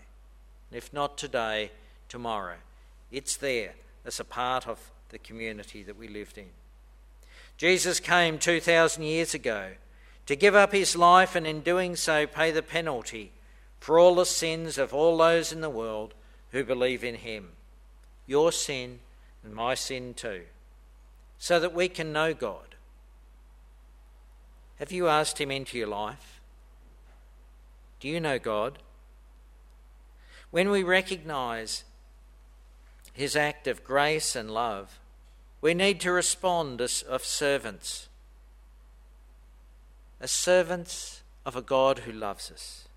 If 0.70 0.92
not 0.92 1.16
today, 1.16 1.70
tomorrow. 2.10 2.56
It's 3.10 3.38
there 3.38 3.72
as 4.04 4.18
a 4.18 4.24
part 4.24 4.66
of 4.66 4.90
the 5.10 5.18
community 5.18 5.82
that 5.82 5.96
we 5.96 6.08
lived 6.08 6.38
in. 6.38 6.50
Jesus 7.56 8.00
came 8.00 8.38
2,000 8.38 9.02
years 9.02 9.34
ago 9.34 9.72
to 10.26 10.36
give 10.36 10.54
up 10.54 10.72
his 10.72 10.96
life 10.96 11.34
and 11.36 11.46
in 11.46 11.60
doing 11.60 11.96
so 11.96 12.26
pay 12.26 12.50
the 12.50 12.62
penalty 12.62 13.32
for 13.78 13.98
all 13.98 14.14
the 14.14 14.26
sins 14.26 14.78
of 14.78 14.94
all 14.94 15.18
those 15.18 15.52
in 15.52 15.60
the 15.60 15.70
world 15.70 16.14
who 16.52 16.64
believe 16.64 17.02
in 17.04 17.16
him. 17.16 17.50
Your 18.26 18.52
sin 18.52 19.00
and 19.44 19.54
my 19.54 19.74
sin 19.74 20.14
too, 20.14 20.42
so 21.38 21.58
that 21.58 21.74
we 21.74 21.88
can 21.88 22.12
know 22.12 22.32
God. 22.32 22.76
Have 24.78 24.92
you 24.92 25.08
asked 25.08 25.40
him 25.40 25.50
into 25.50 25.78
your 25.78 25.88
life? 25.88 26.40
Do 28.00 28.08
you 28.08 28.20
know 28.20 28.38
God? 28.38 28.78
When 30.50 30.70
we 30.70 30.82
recognize 30.82 31.84
his 33.12 33.36
act 33.36 33.66
of 33.66 33.84
grace 33.84 34.34
and 34.34 34.50
love, 34.50 34.98
we 35.60 35.74
need 35.74 36.00
to 36.00 36.12
respond 36.12 36.80
as 36.80 37.02
of 37.02 37.24
servants, 37.24 38.08
as 40.20 40.30
servants 40.30 41.22
of 41.44 41.56
a 41.56 41.62
God 41.62 42.00
who 42.00 42.12
loves 42.12 42.50
us. 42.50 42.88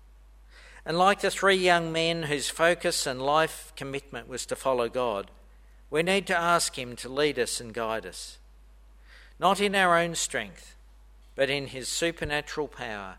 And 0.84 0.96
like 0.96 1.20
the 1.20 1.30
three 1.30 1.56
young 1.56 1.92
men 1.92 2.24
whose 2.24 2.48
focus 2.48 3.06
and 3.06 3.20
life 3.20 3.72
commitment 3.76 4.28
was 4.28 4.46
to 4.46 4.56
follow 4.56 4.88
God, 4.88 5.30
we 5.90 6.02
need 6.02 6.26
to 6.28 6.36
ask 6.36 6.78
Him 6.78 6.96
to 6.96 7.08
lead 7.08 7.38
us 7.38 7.60
and 7.60 7.74
guide 7.74 8.06
us, 8.06 8.38
not 9.38 9.60
in 9.60 9.74
our 9.74 9.98
own 9.98 10.14
strength, 10.14 10.76
but 11.34 11.50
in 11.50 11.68
His 11.68 11.88
supernatural 11.88 12.68
power 12.68 13.16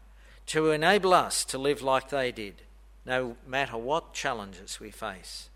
to 0.47 0.71
enable 0.71 1.13
us 1.13 1.43
to 1.45 1.57
live 1.57 1.81
like 1.81 2.09
they 2.09 2.31
did, 2.31 2.61
no 3.05 3.35
matter 3.45 3.77
what 3.77 4.13
challenges 4.13 4.79
we 4.79 4.91
face. 4.91 5.49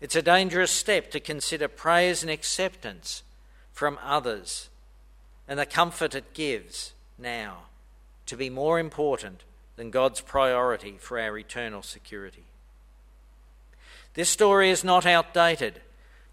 It's 0.00 0.16
a 0.16 0.22
dangerous 0.22 0.70
step 0.70 1.10
to 1.10 1.20
consider 1.20 1.66
praise 1.66 2.22
and 2.22 2.30
acceptance 2.30 3.22
from 3.72 3.98
others 4.02 4.68
and 5.48 5.58
the 5.58 5.66
comfort 5.66 6.14
it 6.14 6.34
gives 6.34 6.92
now 7.18 7.62
to 8.26 8.36
be 8.36 8.50
more 8.50 8.78
important 8.78 9.42
than 9.76 9.90
God's 9.90 10.20
priority 10.20 10.96
for 11.00 11.18
our 11.18 11.38
eternal 11.38 11.82
security. 11.82 12.44
This 14.14 14.28
story 14.28 14.70
is 14.70 14.84
not 14.84 15.06
outdated. 15.06 15.80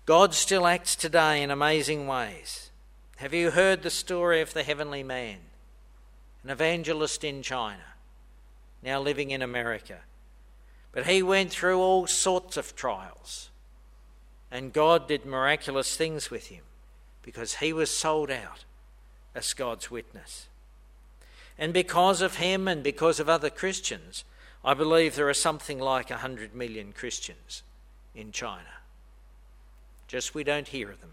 God 0.06 0.34
still 0.34 0.68
acts 0.68 0.96
today 0.96 1.42
in 1.42 1.50
amazing 1.50 2.06
ways. 2.08 2.70
Have 3.18 3.34
you 3.34 3.52
heard 3.52 3.82
the 3.82 3.90
story 3.90 4.42
of 4.42 4.54
the 4.54 4.64
heavenly 4.64 5.04
man, 5.04 5.38
an 6.44 6.50
evangelist 6.50 7.24
in 7.24 7.42
China, 7.42 7.94
now 8.84 9.00
living 9.00 9.32
in 9.32 9.42
America? 9.42 10.00
But 10.92 11.06
he 11.06 11.24
went 11.24 11.52
through 11.52 11.80
all 11.80 12.08
sorts 12.08 12.58
of 12.58 12.76
trials 12.76 13.50
and 14.56 14.72
God 14.72 15.10
did 15.10 15.26
miraculous 15.26 15.98
things 15.98 16.32
with 16.32 16.48
him 16.48 16.64
because 17.24 17.56
he 17.56 17.74
was 17.74 17.90
sold 17.90 18.32
out 18.32 18.64
as 19.36 19.54
God's 19.54 19.92
witness. 19.92 20.48
And 21.58 21.74
because 21.74 22.22
of 22.22 22.38
him 22.38 22.66
and 22.66 22.82
because 22.82 23.20
of 23.20 23.28
other 23.28 23.50
Christians, 23.50 24.24
I 24.64 24.74
believe 24.74 25.16
there 25.16 25.28
are 25.28 25.34
something 25.34 25.78
like 25.78 26.10
100 26.10 26.56
million 26.56 26.94
Christians 26.94 27.64
in 28.16 28.32
China. 28.32 28.80
Just 30.08 30.34
we 30.34 30.46
don't 30.46 30.70
hear 30.70 30.90
of 30.90 31.02
them. 31.02 31.12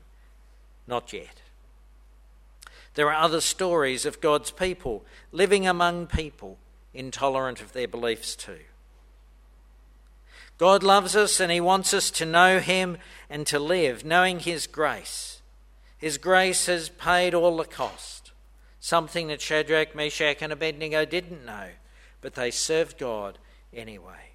Not 0.86 1.12
yet. 1.12 1.42
There 2.94 3.10
are 3.10 3.24
other 3.24 3.40
stories 3.40 4.06
of 4.06 4.20
God's 4.20 4.52
people 4.52 5.04
living 5.32 5.66
among 5.66 6.06
people 6.06 6.58
intolerant 6.94 7.60
of 7.60 7.72
their 7.72 7.88
beliefs 7.88 8.36
too. 8.36 8.60
God 10.62 10.84
loves 10.84 11.16
us 11.16 11.40
and 11.40 11.50
He 11.50 11.60
wants 11.60 11.92
us 11.92 12.08
to 12.12 12.24
know 12.24 12.60
Him 12.60 12.98
and 13.28 13.44
to 13.48 13.58
live, 13.58 14.04
knowing 14.04 14.38
His 14.38 14.68
grace. 14.68 15.42
His 15.98 16.18
grace 16.18 16.66
has 16.66 16.88
paid 16.88 17.34
all 17.34 17.56
the 17.56 17.64
cost, 17.64 18.30
something 18.78 19.26
that 19.26 19.40
Shadrach, 19.40 19.96
Meshach, 19.96 20.40
and 20.40 20.52
Abednego 20.52 21.04
didn't 21.04 21.44
know, 21.44 21.70
but 22.20 22.34
they 22.34 22.52
served 22.52 22.96
God 22.96 23.38
anyway. 23.74 24.34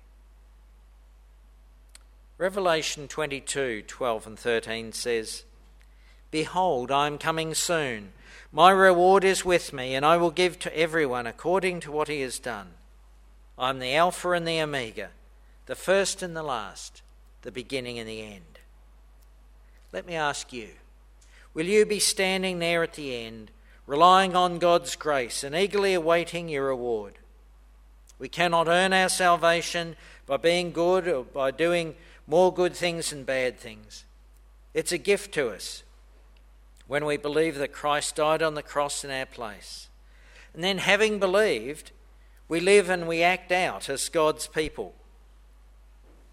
Revelation 2.38 3.08
22 3.08 3.84
12 3.88 4.28
and 4.28 4.38
13 4.38 4.92
says, 4.92 5.46
Behold, 6.30 6.92
I 6.92 7.08
am 7.08 7.18
coming 7.18 7.54
soon. 7.54 8.12
My 8.52 8.72
reward 8.72 9.24
is 9.24 9.46
with 9.46 9.72
me, 9.72 9.96
and 9.96 10.06
I 10.06 10.18
will 10.18 10.32
give 10.32 10.60
to 10.60 10.78
everyone 10.78 11.26
according 11.26 11.80
to 11.80 11.92
what 11.94 12.10
he 12.10 12.20
has 12.20 12.38
done. 12.38 12.72
I 13.58 13.70
am 13.70 13.80
the 13.80 13.96
Alpha 13.96 14.32
and 14.32 14.46
the 14.46 14.60
Omega 14.60 15.12
the 15.68 15.76
first 15.76 16.24
and 16.24 16.36
the 16.36 16.44
last, 16.44 17.02
the 17.44 17.52
beginning 17.52 18.00
and 18.00 18.10
the 18.10 18.22
end. 18.22 18.60
Let 19.94 20.08
me 20.08 20.16
ask 20.16 20.52
you 20.52 20.70
will 21.54 21.66
you 21.66 21.86
be 21.86 22.00
standing 22.00 22.60
there 22.60 22.84
at 22.84 22.94
the 22.94 23.16
end, 23.16 23.52
relying 23.86 24.36
on 24.36 24.60
God's 24.60 24.96
grace 24.96 25.44
and 25.44 25.56
eagerly 25.56 25.94
awaiting 25.94 26.50
your 26.50 26.68
reward? 26.68 27.20
We 28.20 28.30
cannot 28.30 28.68
earn 28.68 28.94
our 28.94 29.10
salvation 29.10 29.96
by 30.26 30.38
being 30.38 30.72
good 30.72 31.08
or 31.08 31.24
by 31.24 31.52
doing 31.52 31.96
more 32.26 32.54
good 32.54 32.76
things 32.76 33.12
than 33.12 33.24
bad 33.24 33.60
things. 33.60 34.06
It's 34.74 34.92
a 34.92 34.98
gift 34.98 35.34
to 35.36 35.50
us. 35.50 35.84
when 36.88 37.04
we 37.04 37.18
believe 37.18 37.58
that 37.58 37.74
Christ 37.74 38.16
died 38.16 38.42
on 38.42 38.56
the 38.56 38.64
cross 38.64 39.04
in 39.04 39.12
our 39.12 39.26
place. 39.26 39.90
And 40.54 40.64
then, 40.64 40.78
having 40.78 41.20
believed, 41.20 41.92
we 42.48 42.62
live 42.62 42.90
and 42.90 43.08
we 43.08 43.22
act 43.22 43.52
out 43.52 43.90
as 43.90 44.08
God's 44.08 44.48
people. 44.48 44.96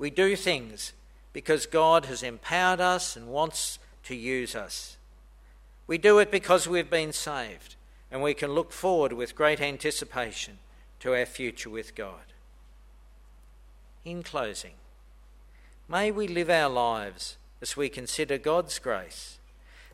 We 0.05 0.11
do 0.11 0.37
things 0.37 0.93
because 1.33 1.65
God 1.65 2.05
has 2.05 2.23
empowered 2.23 2.79
us 2.79 3.17
and 3.17 3.29
wants 3.29 3.79
to 4.03 4.15
use 4.15 4.55
us. 4.55 4.99
We 5.87 5.97
do 5.97 6.19
it 6.19 6.31
because 6.31 6.69
we've 6.69 6.91
been 6.91 7.15
saved 7.15 7.77
and 8.11 8.21
we 8.21 8.35
can 8.35 8.53
look 8.53 8.71
forward 8.71 9.15
with 9.15 9.35
great 9.35 9.63
anticipation 9.63 10.59
to 11.01 11.15
our 11.15 11.25
future 11.25 11.71
with 11.71 11.95
God. 11.95 12.35
In 14.05 14.23
closing, 14.23 14.75
may 15.89 16.11
we 16.11 16.29
live 16.29 16.51
our 16.51 16.69
lives 16.69 17.39
as 17.63 17.75
we 17.75 17.89
consider 17.89 18.37
God's 18.37 18.79
grace 18.79 19.39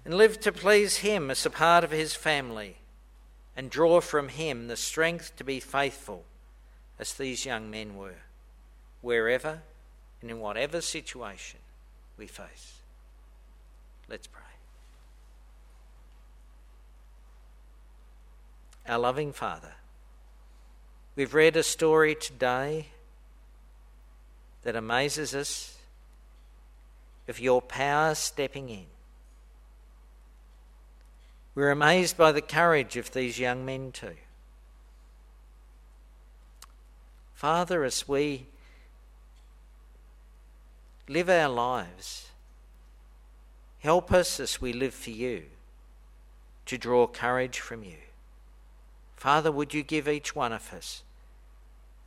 and 0.04 0.14
live 0.14 0.40
to 0.40 0.50
please 0.50 0.96
Him 0.96 1.30
as 1.30 1.46
a 1.46 1.50
part 1.50 1.84
of 1.84 1.92
His 1.92 2.16
family 2.16 2.78
and 3.56 3.70
draw 3.70 4.00
from 4.00 4.26
Him 4.26 4.66
the 4.66 4.76
strength 4.76 5.36
to 5.36 5.44
be 5.44 5.60
faithful 5.60 6.24
as 6.98 7.14
these 7.14 7.46
young 7.46 7.70
men 7.70 7.94
were, 7.94 8.22
wherever 9.02 9.62
and 10.20 10.30
in 10.30 10.40
whatever 10.40 10.80
situation 10.80 11.60
we 12.16 12.26
face. 12.26 12.74
Let's 14.08 14.26
pray. 14.26 14.42
Our 18.88 18.98
loving 18.98 19.32
Father, 19.32 19.72
we've 21.16 21.34
read 21.34 21.56
a 21.56 21.62
story 21.62 22.14
today 22.14 22.86
that 24.62 24.76
amazes 24.76 25.34
us 25.34 25.78
of 27.28 27.38
your 27.38 27.62
power 27.62 28.14
stepping 28.14 28.68
in. 28.68 28.86
We're 31.54 31.70
amazed 31.70 32.16
by 32.16 32.32
the 32.32 32.42
courage 32.42 32.96
of 32.96 33.12
these 33.12 33.38
young 33.38 33.64
men, 33.64 33.92
too. 33.92 34.16
Father, 37.34 37.84
as 37.84 38.06
we 38.06 38.46
live 41.10 41.28
our 41.28 41.48
lives, 41.48 42.28
help 43.80 44.12
us 44.12 44.38
as 44.38 44.60
we 44.60 44.72
live 44.72 44.94
for 44.94 45.10
you 45.10 45.42
to 46.66 46.78
draw 46.78 47.04
courage 47.04 47.58
from 47.58 47.82
you. 47.82 47.96
Father, 49.16 49.50
would 49.50 49.74
you 49.74 49.82
give 49.82 50.06
each 50.06 50.36
one 50.36 50.52
of 50.52 50.72
us 50.72 51.02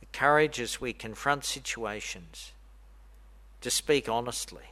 the 0.00 0.06
courage 0.06 0.58
as 0.58 0.80
we 0.80 0.94
confront 0.94 1.44
situations 1.44 2.52
to 3.60 3.70
speak 3.70 4.08
honestly, 4.08 4.70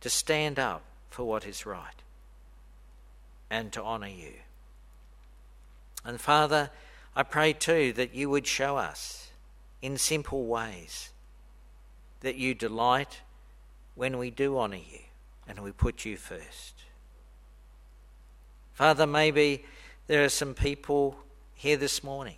to 0.00 0.08
stand 0.08 0.58
up 0.58 0.82
for 1.10 1.24
what 1.24 1.46
is 1.46 1.66
right, 1.66 2.02
and 3.50 3.70
to 3.70 3.82
honour 3.82 4.08
you. 4.08 4.32
And 6.06 6.18
Father, 6.18 6.70
I 7.14 7.22
pray 7.22 7.52
too 7.52 7.92
that 7.92 8.14
you 8.14 8.30
would 8.30 8.46
show 8.46 8.78
us 8.78 9.30
in 9.82 9.98
simple 9.98 10.46
ways 10.46 11.11
that 12.22 12.36
you 12.36 12.54
delight 12.54 13.20
when 13.94 14.18
we 14.18 14.30
do 14.30 14.58
honour 14.58 14.76
you 14.76 15.00
and 15.46 15.60
we 15.60 15.70
put 15.70 16.04
you 16.04 16.16
first. 16.16 16.82
Father, 18.72 19.06
maybe 19.06 19.64
there 20.06 20.24
are 20.24 20.30
some 20.30 20.54
people 20.54 21.16
here 21.54 21.76
this 21.76 22.02
morning 22.02 22.36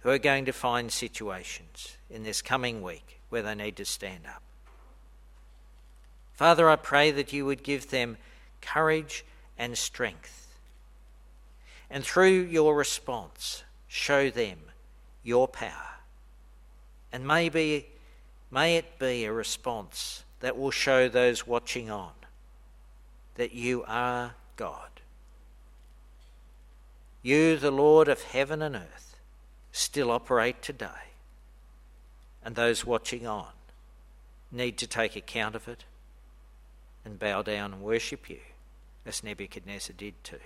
who 0.00 0.10
are 0.10 0.18
going 0.18 0.44
to 0.44 0.52
find 0.52 0.90
situations 0.90 1.96
in 2.10 2.24
this 2.24 2.42
coming 2.42 2.82
week 2.82 3.20
where 3.28 3.42
they 3.42 3.54
need 3.54 3.76
to 3.76 3.84
stand 3.84 4.26
up. 4.26 4.42
Father, 6.32 6.68
I 6.68 6.76
pray 6.76 7.10
that 7.12 7.32
you 7.32 7.46
would 7.46 7.62
give 7.62 7.90
them 7.90 8.18
courage 8.60 9.24
and 9.58 9.76
strength. 9.78 10.58
And 11.90 12.04
through 12.04 12.42
your 12.42 12.76
response, 12.76 13.64
show 13.88 14.28
them 14.30 14.58
your 15.22 15.48
power. 15.48 16.00
And 17.12 17.26
maybe, 17.26 17.86
may 18.56 18.78
it 18.78 18.98
be 18.98 19.26
a 19.26 19.32
response 19.32 20.24
that 20.40 20.56
will 20.56 20.70
show 20.70 21.10
those 21.10 21.46
watching 21.46 21.90
on 21.90 22.12
that 23.34 23.52
you 23.52 23.84
are 23.86 24.34
God. 24.56 25.02
You, 27.22 27.58
the 27.58 27.70
Lord 27.70 28.08
of 28.08 28.22
heaven 28.22 28.62
and 28.62 28.74
earth, 28.74 29.16
still 29.72 30.10
operate 30.10 30.62
today. 30.62 31.12
And 32.42 32.54
those 32.54 32.82
watching 32.82 33.26
on 33.26 33.52
need 34.50 34.78
to 34.78 34.86
take 34.86 35.16
account 35.16 35.54
of 35.54 35.68
it 35.68 35.84
and 37.04 37.18
bow 37.18 37.42
down 37.42 37.74
and 37.74 37.82
worship 37.82 38.30
you, 38.30 38.40
as 39.04 39.22
Nebuchadnezzar 39.22 39.94
did 39.98 40.14
too. 40.24 40.40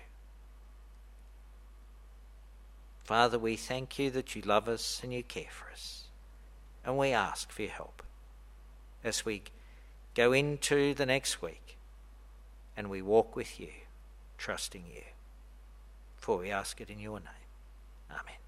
Father, 3.04 3.38
we 3.38 3.54
thank 3.54 4.00
you 4.00 4.10
that 4.10 4.34
you 4.34 4.42
love 4.42 4.68
us 4.68 5.00
and 5.04 5.14
you 5.14 5.22
care 5.22 5.44
for 5.48 5.70
us. 5.70 5.99
And 6.84 6.96
we 6.96 7.12
ask 7.12 7.50
for 7.50 7.62
your 7.62 7.70
help 7.70 8.02
as 9.04 9.24
we 9.24 9.42
go 10.14 10.32
into 10.32 10.94
the 10.94 11.06
next 11.06 11.42
week 11.42 11.76
and 12.76 12.88
we 12.88 13.02
walk 13.02 13.36
with 13.36 13.60
you, 13.60 13.68
trusting 14.38 14.84
you. 14.92 15.02
For 16.16 16.38
we 16.38 16.50
ask 16.50 16.80
it 16.80 16.90
in 16.90 16.98
your 16.98 17.20
name. 17.20 17.28
Amen. 18.10 18.40